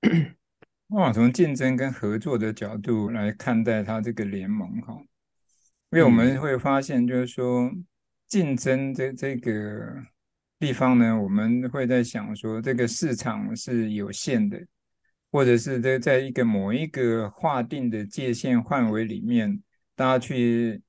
[0.96, 4.96] 我从竞争跟合作的角度来看待它这个联盟哈，
[5.90, 7.68] 因为我们会发现，就是说
[8.28, 9.96] 竞争这这个
[10.60, 14.64] 地方呢，我们会在想说，这个市场是有限的，
[15.32, 19.60] 或者是在在一个某一个划定的界限范围里面，
[19.96, 20.80] 大家去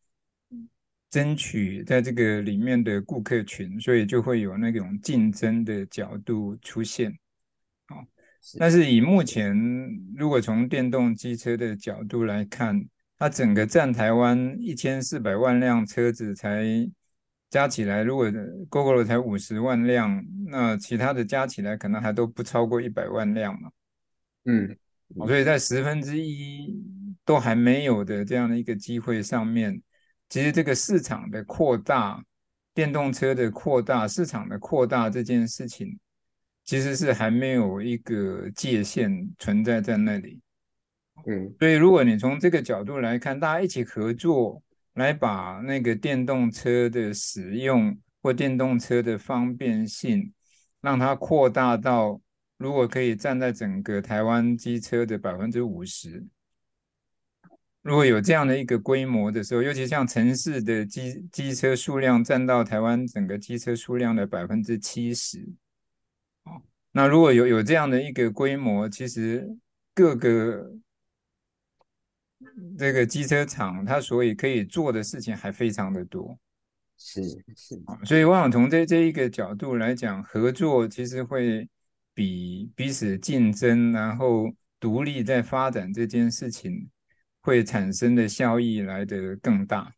[1.09, 7.17] 争取在这个里面的顾客群，所以就会有那种竞争的角度出现。
[8.59, 9.55] 但是以目前，
[10.15, 12.85] 如果从电动机车的角度来看，
[13.17, 16.63] 它整个占台湾一千四百万辆车子才
[17.49, 18.27] 加起来，如果
[18.69, 23.71] Gogoro 才五十万辆，那其他的加起来可能还都不超过一百万辆嘛。
[24.45, 24.77] 嗯，
[25.25, 26.75] 所以在十分之一
[27.23, 29.81] 都还没有的这样的一个机会上面，
[30.29, 32.23] 其实这个市场的扩大，
[32.73, 35.97] 电动车的扩大，市场的扩大这件事情。
[36.65, 40.41] 其实是还没有一个界限存在在那里，
[41.27, 44.63] 嗯，所以如果你从这个角度来看，大家一起合作
[44.95, 50.33] 来把那个电动车的使用或电动车的方便性，
[50.81, 52.19] 让它扩大到
[52.57, 56.25] 如果可以站在整个台湾机车的百分之五十，
[57.83, 65.47] 如果有这样的一个规模的时候，尤其像城市的机机车数量占到台湾整个机车数量的百分之七十。
[66.97, 69.45] 那如果有有这样的一个规模，其实
[69.93, 70.73] 各个
[72.77, 76.39] 这个机车厂，它所以可以做的事情还非常的多，
[76.97, 77.21] 是
[77.53, 81.67] 是，所以我想从这这一个角度来讲，合作其实会
[82.13, 86.89] 比彼此竞争，然后独立在发展这件事情
[87.41, 89.93] 会产生的效益来得更大。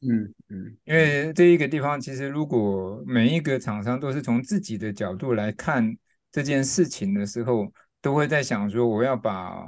[0.00, 5.94] 嗯嗯，因为这一个地方，其实如果每一个厂商都是从自己的角度来看。
[6.30, 9.66] 这件事情的时候，都会在想说，我要把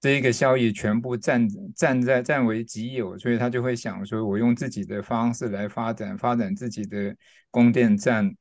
[0.00, 7.14] 这一个效益全部占占在占为己有，所以他就会想说，我用自己的方式来发展，发展自己的
[7.50, 8.34] 供电站，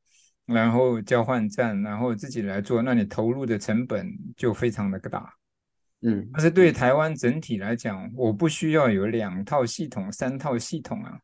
[0.45, 5.31] 然后交换站，然后自己来做，那你投入的成本就非常的大。
[6.01, 11.19] 嗯，但是对台湾整体来讲，我不需要有两套系统、三套系统啊，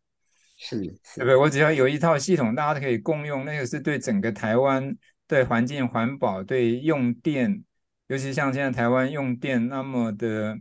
[0.55, 1.35] 是，是，对不对？
[1.35, 4.95] 我只要有一套系统，大家都可以共用，那个是对整个台湾。
[5.27, 7.63] 对环境环保，对用电，
[8.07, 10.57] 尤其像现在台湾用电那么的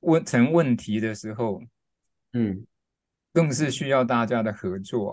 [0.00, 1.62] 问成问题的时候，
[2.32, 2.66] 嗯，
[3.32, 5.12] 更是需要大家的合作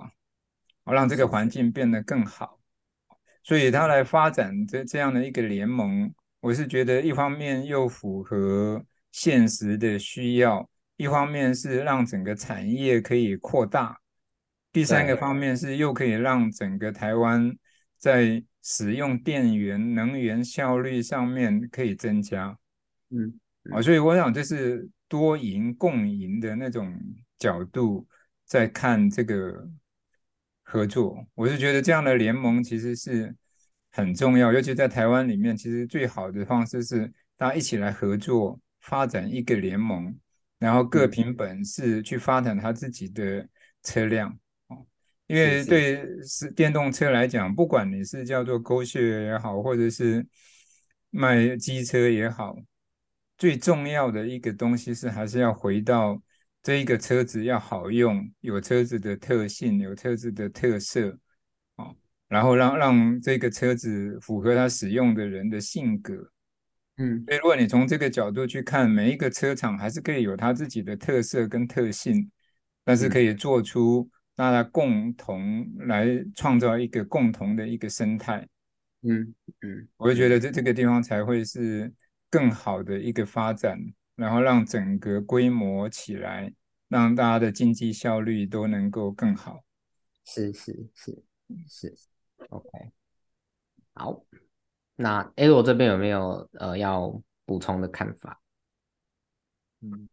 [0.83, 2.59] 啊，让这个环境变得更好。
[3.43, 13.99] 所以他来发展这这样的一个联盟，我是觉得一方面又符合现实的需要，一方面是让整个产业可以扩大，
[14.71, 17.53] 第三个方面是又可以让整个台湾
[17.97, 22.57] 在使用电源能源效率上面可以增加，
[23.09, 23.39] 嗯，
[23.71, 26.97] 啊，所以我想这是多赢共赢的那种
[27.37, 28.07] 角度
[28.45, 29.69] 在看这个
[30.63, 31.27] 合作。
[31.35, 33.35] 我是觉得这样的联盟其实是
[33.91, 40.17] 很重要，尤其在台湾里面，其实最好的方式是大家一起来合作发展一个联盟，
[40.57, 43.45] 然后各凭本事去发展他自己的
[43.83, 44.39] 车辆。
[45.27, 50.25] 因为对是电动车来讲，不管你是叫做 GoShare 也好，或者是
[51.11, 52.55] 卖机车也好，
[53.37, 56.21] 最重要的一个东西是还是要回到
[56.61, 61.17] 这一个车子要好用，有车子的特性，有车子的特色，
[61.77, 61.95] 哦，
[62.27, 66.13] 然后让让这个车子符合它使用的人的性格。
[66.97, 72.29] 嗯，所以如果你从这个角度去看，每一个车厂还是可以有它自己的特色跟特性，
[72.83, 74.07] 但是可以做出。
[74.35, 78.47] 大家共同来创造一个共同的一个生态，
[79.01, 81.93] 嗯嗯，我会觉得这这个地方才会是
[82.31, 83.77] 更好的一个发展，
[84.15, 86.51] 然后让整个规模起来，
[86.87, 89.63] 让大家的经济效率都能够更好。
[90.25, 91.23] 是是是
[91.67, 91.95] 是
[92.49, 92.69] ，OK，
[93.93, 94.25] 好，
[94.95, 98.41] 那 A 罗这边有没有呃要补充的看法？
[99.81, 100.09] 嗯，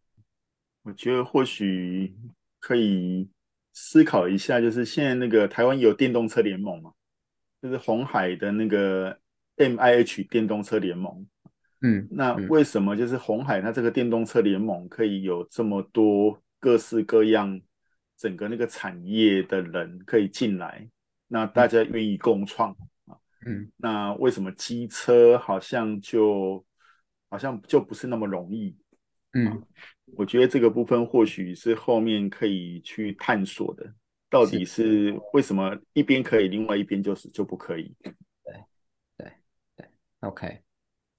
[0.82, 2.14] 我觉得或许
[2.58, 3.30] 可以。
[3.82, 6.92] 思考一下，就是现在那个台湾有电动车联盟嘛，
[7.62, 9.18] 就是红海的那个
[9.56, 11.26] MIH 电动车联盟。
[11.80, 17.58] 嗯，那为什么就是红海它这个电动车联盟可以有这么多各式各样
[18.18, 20.86] 整个那个产业的人可以进来？
[21.26, 22.70] 那大家愿意共创
[23.06, 23.16] 啊？
[23.46, 26.62] 嗯，那为什么机车好像就
[27.30, 28.76] 好像就不是那么容易？
[29.34, 29.62] 嗯。
[30.16, 33.94] 我觉得这个部分或许是后面可以去探索的，
[34.28, 37.94] 到底是为什么一边可以，另外一边就是就不可以？
[38.02, 38.12] 对
[39.16, 39.32] 对
[39.76, 39.86] 对
[40.22, 40.60] ，OK，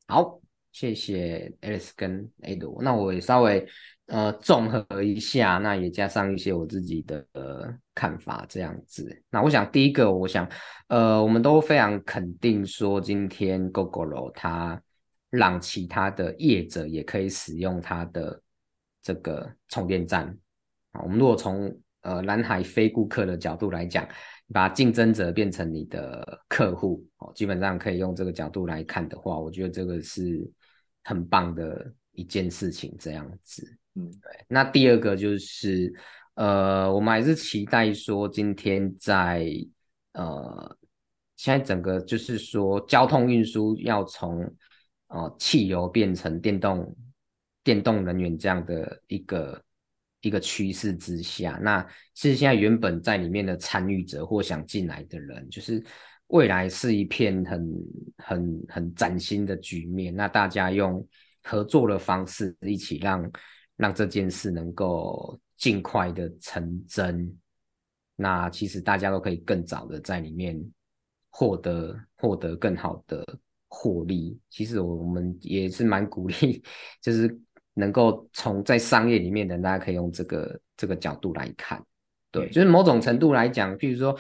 [0.08, 0.42] 好，
[0.74, 3.66] 谢谢 Alex 跟 Ado，那我也稍微
[4.08, 9.24] 呃综合一下，那也加上一些我自己的呃看法这样子。
[9.30, 10.46] 那我想第一个，我想
[10.90, 14.82] 呃我们都非常肯定说，今天 Gogoro 它
[15.32, 18.40] 让其他的业者也可以使用它的
[19.02, 20.28] 这个充电站。
[20.92, 24.08] 啊，我们如果从呃蓝海非顾客的角度来讲，
[24.54, 30.46] 把竞争者变成你的客户哦，基本上可以用这个角度来看的话，我觉得这个是
[31.04, 32.94] 很棒的一件事情。
[33.00, 33.66] 这样子，
[33.96, 34.46] 嗯，对。
[34.50, 35.94] 那第二个就是，
[36.34, 39.48] 呃，我们还是期待说，今天在
[40.12, 40.78] 呃，
[41.38, 44.54] 现在整个就是说，交通运输要从
[45.12, 46.96] 呃汽油变成电动
[47.64, 49.64] 电动能源这样的一个。
[50.24, 51.82] 一个趋势之下，那
[52.14, 55.84] 其实现在原本在里面的参与者或想进来的人，就是
[56.28, 57.74] 未来是一片很
[58.18, 60.16] 很很崭新的局面。
[60.16, 61.04] 那大家用
[61.42, 63.32] 合作的方式，一起让
[63.78, 67.36] 让这件事能够尽快的成真。
[68.16, 70.56] 那其实大家都可以更早的在里面
[71.32, 73.26] 获得获得更好的
[73.72, 74.40] 获利。
[74.52, 76.64] 其实我们也是蛮鼓励，
[77.02, 77.36] 就是。
[77.74, 81.82] 能够从在商业里面的，大家可以用这个这个角度来看，
[82.30, 84.14] 对，就是某种程度来讲，譬如说，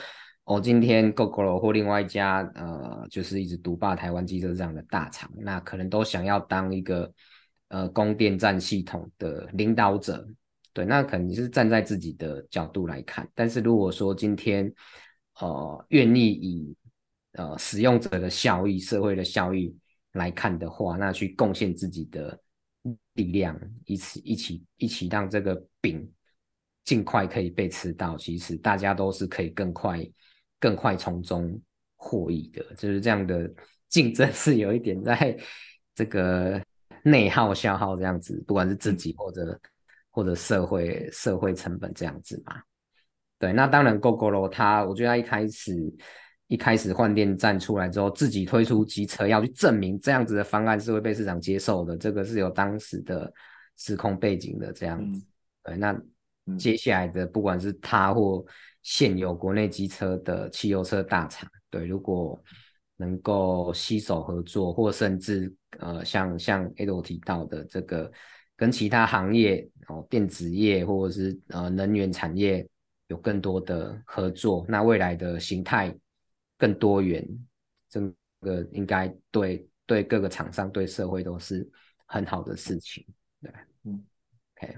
[0.45, 7.13] 我、哦、今天 Gogoro 或另外一家呃，就是一直独霸台湾机车这样的大厂，那可能都想要当一个
[7.67, 10.25] 呃供电站系统的领导者，
[10.71, 14.73] 对，那肯定是站在自己的角度来看，但是如果说今天
[15.41, 16.73] 呃愿意以
[17.33, 19.75] 呃使用者的效益、社会的效益
[20.13, 22.39] 来看的话，那去贡献自己的。
[23.13, 23.55] 力量
[23.85, 26.09] 一起一起一起让这个饼
[26.83, 30.03] 尽快可以被吃到，其实大家都是可以更快
[30.59, 31.61] 更快从中
[31.95, 33.47] 获益的，就是这样的
[33.87, 35.37] 竞争是有一点在
[35.93, 36.59] 这个
[37.03, 39.59] 内耗消耗这样子，不管是自己或者
[40.09, 42.63] 或者社会社会成本这样子嘛。
[43.37, 45.75] 对，那当然 Gogoro 它，我觉得它一开始。
[46.51, 53.31] 一开始换电站出来之后，自己推出机车，要去证明这样子的方案是会被市场接受的，这个是有当时的
[53.77, 55.21] 时空背景的这样子。
[55.21, 55.25] 嗯、
[55.63, 58.43] 对，那接下来的不管是他或
[58.81, 62.37] 现有国内机车的汽油车大厂，对，如果
[62.97, 68.11] 能够携手合作，或甚至呃像像 Ado 提到的这个
[68.57, 72.67] 跟其他行业哦，电子业或者是呃能源产业
[73.07, 75.95] 有更多的合作，那未来的形态。
[76.61, 77.27] 更多元，
[77.89, 77.99] 这
[78.41, 81.67] 个应该对对各个厂商、对社会都是
[82.05, 83.03] 很好的事情。
[83.41, 83.51] 对，
[83.83, 84.05] 嗯
[84.55, 84.77] ，OK，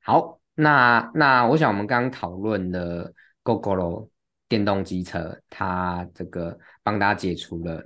[0.00, 3.12] 好，那那我想我们刚刚讨论的
[3.42, 4.08] Gogoro
[4.48, 7.84] 电动机车，它这个帮大家解除了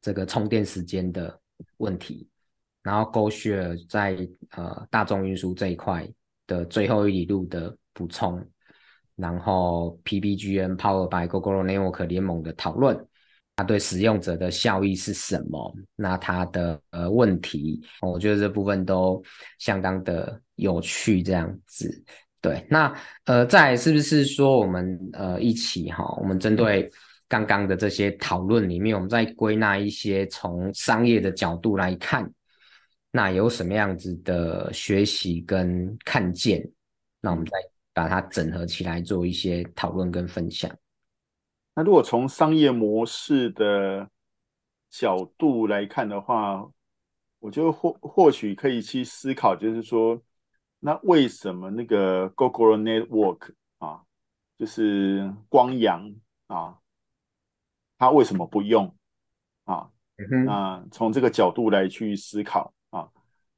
[0.00, 1.38] 这个充电时间的
[1.76, 2.26] 问题，
[2.82, 4.16] 然后 GoShare 在
[4.52, 6.10] 呃大众运输这一块
[6.46, 8.42] 的最后一里路的补充。
[9.16, 12.98] 然后 PBGN Power by Gogoro Network 联盟的讨论，
[13.56, 15.74] 它对使用者的效益是什么？
[15.96, 19.22] 那它的呃问题，我觉得这部分都
[19.58, 22.04] 相当的有趣，这样子。
[22.40, 22.90] 对，那
[23.26, 26.90] 呃，再是不是说我们呃一起哈，我们针对
[27.28, 32.26] 刚刚的这些讨论里面，我们再归纳一些从商业的角度来看，
[33.10, 36.66] 那有什么样子的学习跟看见？
[37.20, 37.52] 那我们再。
[37.92, 40.70] 把它整合起来做一些讨论跟分享。
[41.74, 44.08] 那如果从商业模式的
[44.88, 46.68] 角度来看的话，
[47.38, 50.20] 我觉得或或许可以去思考，就是说，
[50.78, 54.02] 那为什么那个 Gogoro Network 啊，
[54.58, 56.14] 就是光阳
[56.48, 56.78] 啊，
[57.98, 58.94] 它为什么不用
[59.64, 59.90] 啊？
[60.44, 62.74] 那从这个角度来去思考。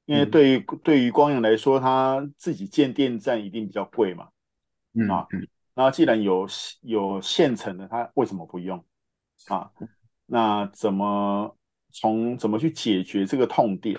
[0.04, 4.28] 因为对于、嗯、对于光阳来说，他自己建电站一定比较贵嘛，
[4.94, 5.26] 嗯啊，
[5.74, 6.46] 那既然有
[6.82, 8.84] 有现成的，他为什么不用
[9.46, 9.70] 啊？
[10.26, 11.56] 那怎么
[11.92, 13.96] 从怎么去解决这个痛点，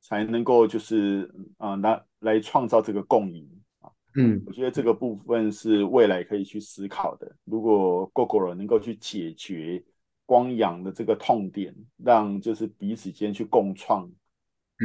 [0.00, 3.46] 才能够就是啊来来创造这个共赢
[3.80, 3.90] 啊？
[4.16, 7.30] 嗯，我觉得这个部分是未来可以去思考的。
[7.44, 9.84] 如果 Gogoro 能够去解决
[10.24, 14.10] 光阳的这个痛点，让就是彼此间去共创。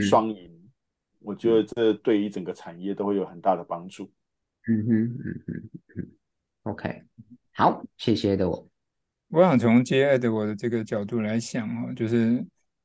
[0.02, 0.70] 双赢，嗯、
[1.20, 4.12] 我觉得这对于整个产业都会有很大的帮助。
[4.68, 6.12] 嗯哼，嗯哼，嗯
[6.64, 7.04] ，OK，
[7.54, 8.70] 好，谢谢的我。
[9.30, 12.18] 我想从接 Edward 的这个角度来想哦，就是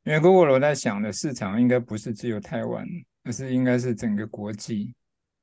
[0.05, 2.87] 因为 Gogoro 在想的市场应该不是只有台湾，
[3.23, 4.95] 而是应该是整个国际，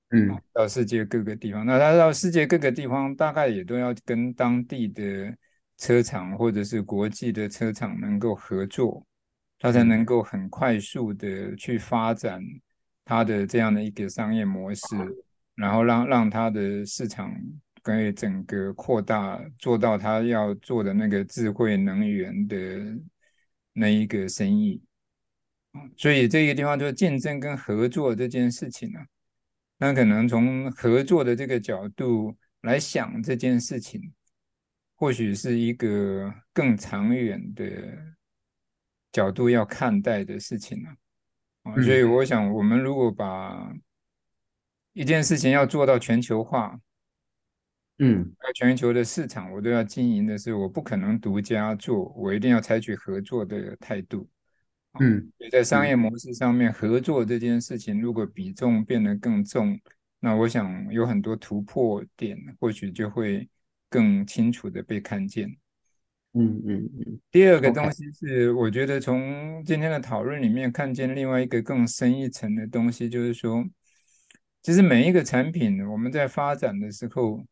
[0.10, 1.66] 嗯，到世界各个地方。
[1.66, 5.36] 那他到世界各个地方，大概也都要跟当地的
[5.78, 9.04] 车厂或者是国际的车厂能够合作。
[9.62, 12.44] 它才能够很快速的去发展
[13.06, 14.82] 它的这样的一个商业模式，
[15.54, 17.32] 然后让让它的市场
[17.84, 22.58] 可以整个扩大，做到它要做的那个智慧能源的
[23.74, 24.82] 那一个生意。
[25.96, 29.06] 所以这个地方就是竞争跟合作这件事情啊，
[29.78, 34.02] 那可能从合作的这个角度来想这件事情，
[34.96, 37.66] 或许是一个更长远的
[39.12, 40.96] 角度要看待的事情啊。
[41.64, 43.72] 啊，所以我想，我们如果把
[44.94, 46.80] 一件事情要做到全球化，
[48.00, 54.28] 嗯，全球的市场我都要经营的是，我不可能独家做，我一定要采取合作的态度。
[55.00, 59.80] 嗯，所以在商业模式上面，合作这件事情如果比重变得更重，
[60.20, 63.48] 那我想有很多突破点，或许就会
[63.88, 65.56] 更清楚的被看见。
[66.34, 67.20] 嗯嗯嗯。
[67.30, 73.66] 第二个东西是，我觉得从今天的讨论里面看见另外一个更深一层的东西，就是说，
[74.62, 77.46] 其实每一个产品我们在发展的时候，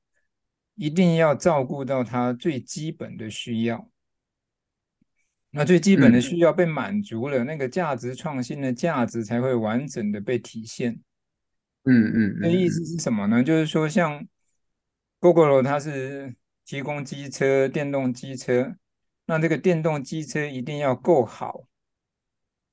[0.75, 3.89] 一定要照顾到它最基本的需要。
[5.51, 10.99] 那最基本的需要被满足了，嗯、那个价值创新的价值才会完整的被体现。
[11.85, 13.43] 嗯嗯，那意思是什么呢？
[13.43, 14.27] 就是说，像
[15.19, 16.35] Gogoro 它是
[16.69, 18.75] 提供机车、电动机车，
[19.25, 21.65] 那这个电动机车一定要够好，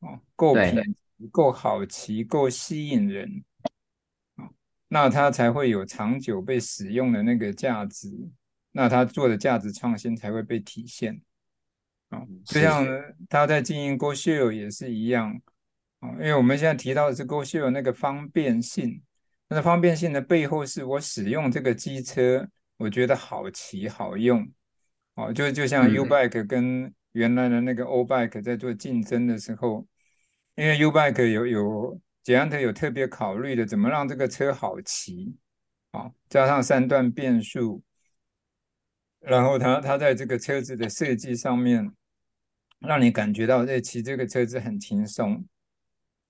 [0.01, 3.43] 哦，够品质、够好骑、够吸引人，
[4.89, 8.13] 那它才会有长久被使用的那个价值，
[8.73, 11.19] 那它做的价值创新才会被体现。
[12.11, 12.87] 啊，就像
[13.31, 15.41] 他在经营 GoShare 也是一样
[16.01, 19.03] 啊，因为我们现在提到的是 GoShare 那个方便性，
[19.49, 22.47] 那个方便性的背后是我使用这个机车，
[22.79, 24.47] 我觉得好骑好用，
[25.14, 29.87] 哦，就就像 U-Bike 跟原来的那个 O-Bike 在做竞争的时候，
[30.57, 35.35] 因为 U-Bike 有有捷安特有特别考虑的，怎么让这个车好骑，
[35.93, 37.83] 啊，加上三段变速。
[39.20, 41.91] 然后它它在这个车子的设计上面，
[42.81, 45.45] 让你感觉到在骑这个车子很轻松。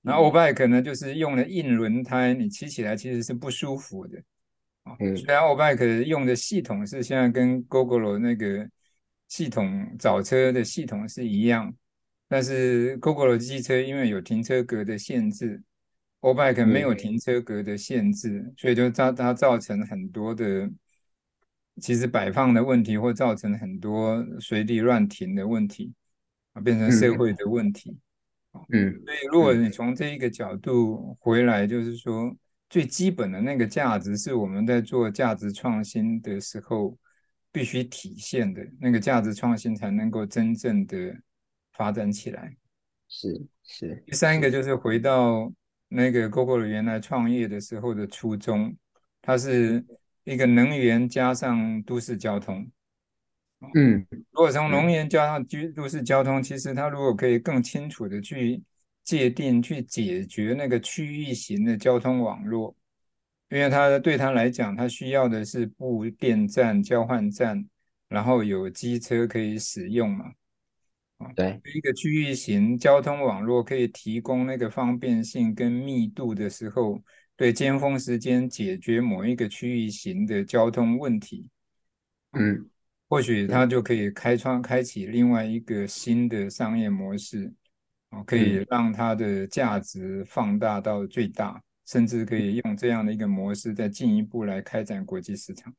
[0.00, 4.22] 那 O-Bike 呢，就是用了硬轮胎，你骑起来其实是不舒服的。
[4.86, 8.66] 啊，虽然 O-Bike 用的系统是现在跟 Google 那个
[9.28, 11.74] 系统找车的系统是一样，
[12.28, 15.60] 但是 Google 的机车因为有停车格的限制
[16.20, 20.70] ，O-Bike 没有停车格的限制，所以就造它造成很多的。
[21.78, 25.92] 其实摆放的问题或造成很多随地乱停的问题
[26.54, 27.94] 啊，变成社会的问题。
[28.70, 32.34] 嗯，所以如果你从这一个角度回来，就是说
[32.68, 36.96] 最基本的那个价值是我们在做价值创新的时候
[37.52, 41.16] 必须体现的，那个价值创新才能够真正的
[41.72, 42.56] 发展起来。
[43.08, 44.02] 是是。
[44.06, 45.52] 第三个就是回到
[45.88, 48.76] 那个 Gogoro 原来创业的时候的初衷，
[49.20, 49.84] 它是。
[50.26, 52.68] 一个能源加上都市交通，
[53.76, 58.60] 嗯，如果从能源加上居都市交通，其实它如果可以更清楚的去
[59.06, 62.76] 界定、去解决那个区域型的交通网络，
[63.48, 67.66] 因为它对他来讲，它需要的是布电站、交换站，
[68.08, 70.26] 然后有机车可以使用嘛，
[71.16, 77.02] 啊，对，一个区域型交通网络可以提供那个方便性跟密度的时候。
[77.38, 81.46] 对尖峰时间解决某一个区域型的交通问题，
[82.32, 82.66] 嗯，
[83.10, 87.52] 或许它就可以开创、开启另外一个新的商业模式，
[88.10, 95.72] 啊，可以让它的价值放大到最大，甚至可以用这样的一个模式再进一步来开展国际市场。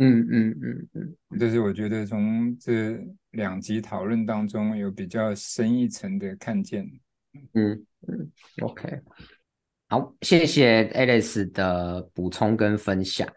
[0.00, 6.88] 嗯嗯嗯嗯，这是我觉得从这两集讨论当中有比较深一层的看见。
[7.54, 9.00] 嗯嗯，OK。
[9.88, 13.28] 好，谢谢 Alex 的补充跟分享。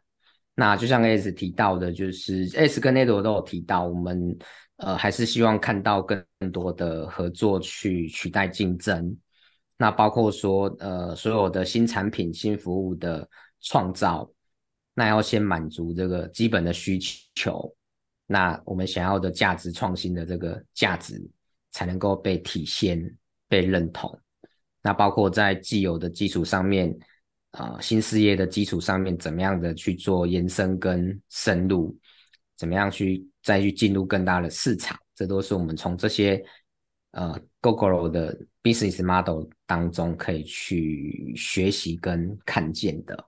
[0.53, 4.37] 那就像 Alex 提到的，就是 Alex 跟 Nate 都有提到，我们
[4.81, 9.17] 呃还是希望看到更多的合作去取代竞争。
[9.77, 13.27] 那包括说呃所有的新产品、新服务的
[13.61, 14.31] 创造，
[14.93, 16.99] 那要先满足这个基本的需
[17.33, 17.73] 求，
[18.27, 21.21] 那我们想要的价值创新的这个价值
[21.71, 22.99] 才能够被体现、
[23.47, 24.19] 被认同。
[24.83, 26.89] 那包括在既有的基础上面，
[27.51, 31.95] 啊、呃，新事业的基础上面，怎么样的去做延伸跟深入，
[32.57, 36.43] 怎么样去再去进入更大的市场，这都是我们从这些
[37.11, 43.27] 呃 Google 的 business model 当中可以去学习跟看见的。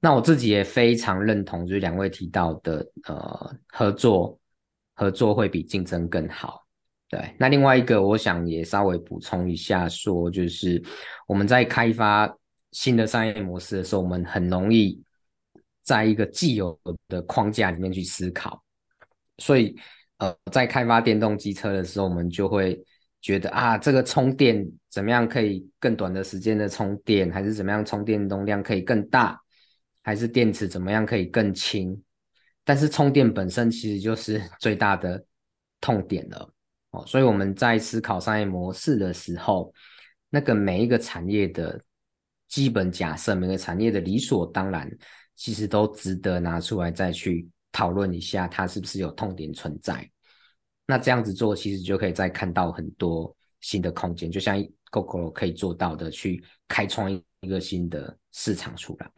[0.00, 4.38] 那我自己也非常认同，就是两位提到的，呃，合作
[4.94, 6.64] 合作会比竞争更好。
[7.08, 10.80] 对，那另外一个，我想也稍微补充一下，说就是
[11.26, 12.32] 我们在开发
[12.72, 15.02] 新的商业模式的时候，我们很容易
[15.82, 16.78] 在一个既有
[17.08, 18.62] 的框架里面去思考，
[19.38, 19.76] 所以
[20.18, 22.82] 呃，在开发电动机车的时候，我们就会
[23.20, 29.40] 觉得啊，这个充电怎么样可以更短的时间的充电，还是怎么样充电容量可以更大，
[30.02, 32.02] 还是电池怎么样可以更轻？
[32.64, 35.24] 但是充电本身其实就是 最大的
[35.80, 36.52] 痛点了。
[36.90, 39.72] 哦，所以我们在思考商业模式的时候，
[40.30, 41.80] 那个每一个产业的
[42.48, 44.90] 基本假设，每个产业的理所当然，
[45.36, 47.46] 其实都值得拿出来再去
[47.78, 50.10] 讨论一下，它是不是有痛点存在。
[50.84, 54.56] 那这样子做，其实就可以再看到很多新的空间，就像
[54.90, 59.08] Gogoro 可以做到的，去开创一个新的市场出来。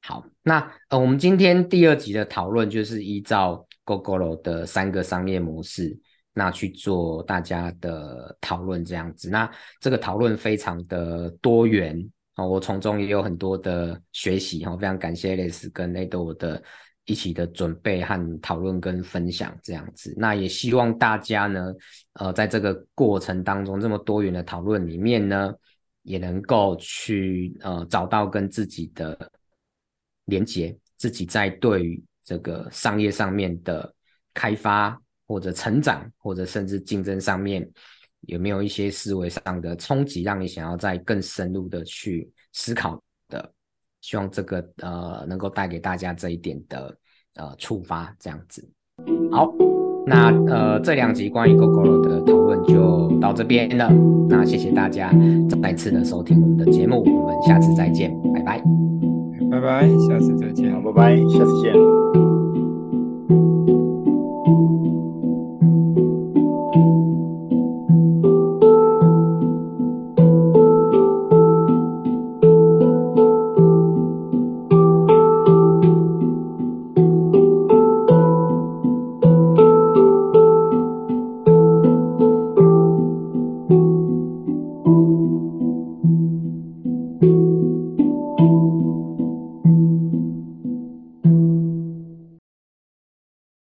[0.00, 6.00] 好，那呃，我们今天第二集的讨论就是依照 Gogoro 的三个商业模式。
[6.32, 9.28] 那去做大家的讨论，这样子。
[9.28, 16.62] 那这个讨论非常的多元啊，我从中也有很多的学习哈，非常感谢 Alex 跟 Edo 的
[17.04, 20.14] 一起的准备和讨论跟分享这样子。
[20.16, 21.72] 那也希望大家呢，
[22.14, 25.52] 呃，在这个过程当中这么多元的讨论里面呢，
[26.02, 29.30] 也能够去呃找到跟自己的
[30.24, 33.94] 连接，自己在对于这个商业上面的
[34.32, 35.00] 开发。
[35.24, 37.66] 或者成长，或者甚至竞争上面，
[38.22, 43.02] 有没有一些思维上的冲击，让你想要再更深入的去思考？
[44.02, 46.94] 希望这个呃能够带给大家这一点的
[47.36, 48.62] 呃触发，这样子。
[49.30, 49.50] 好，
[50.06, 53.90] 那呃这两集关于 Gogoro 的讨论就到这边了。
[54.28, 55.10] 那谢谢大家
[55.62, 58.62] 再次的收听我们的节目，我们下次再见，拜拜，
[59.50, 61.72] 拜拜，下次再见，好，拜拜，下次见。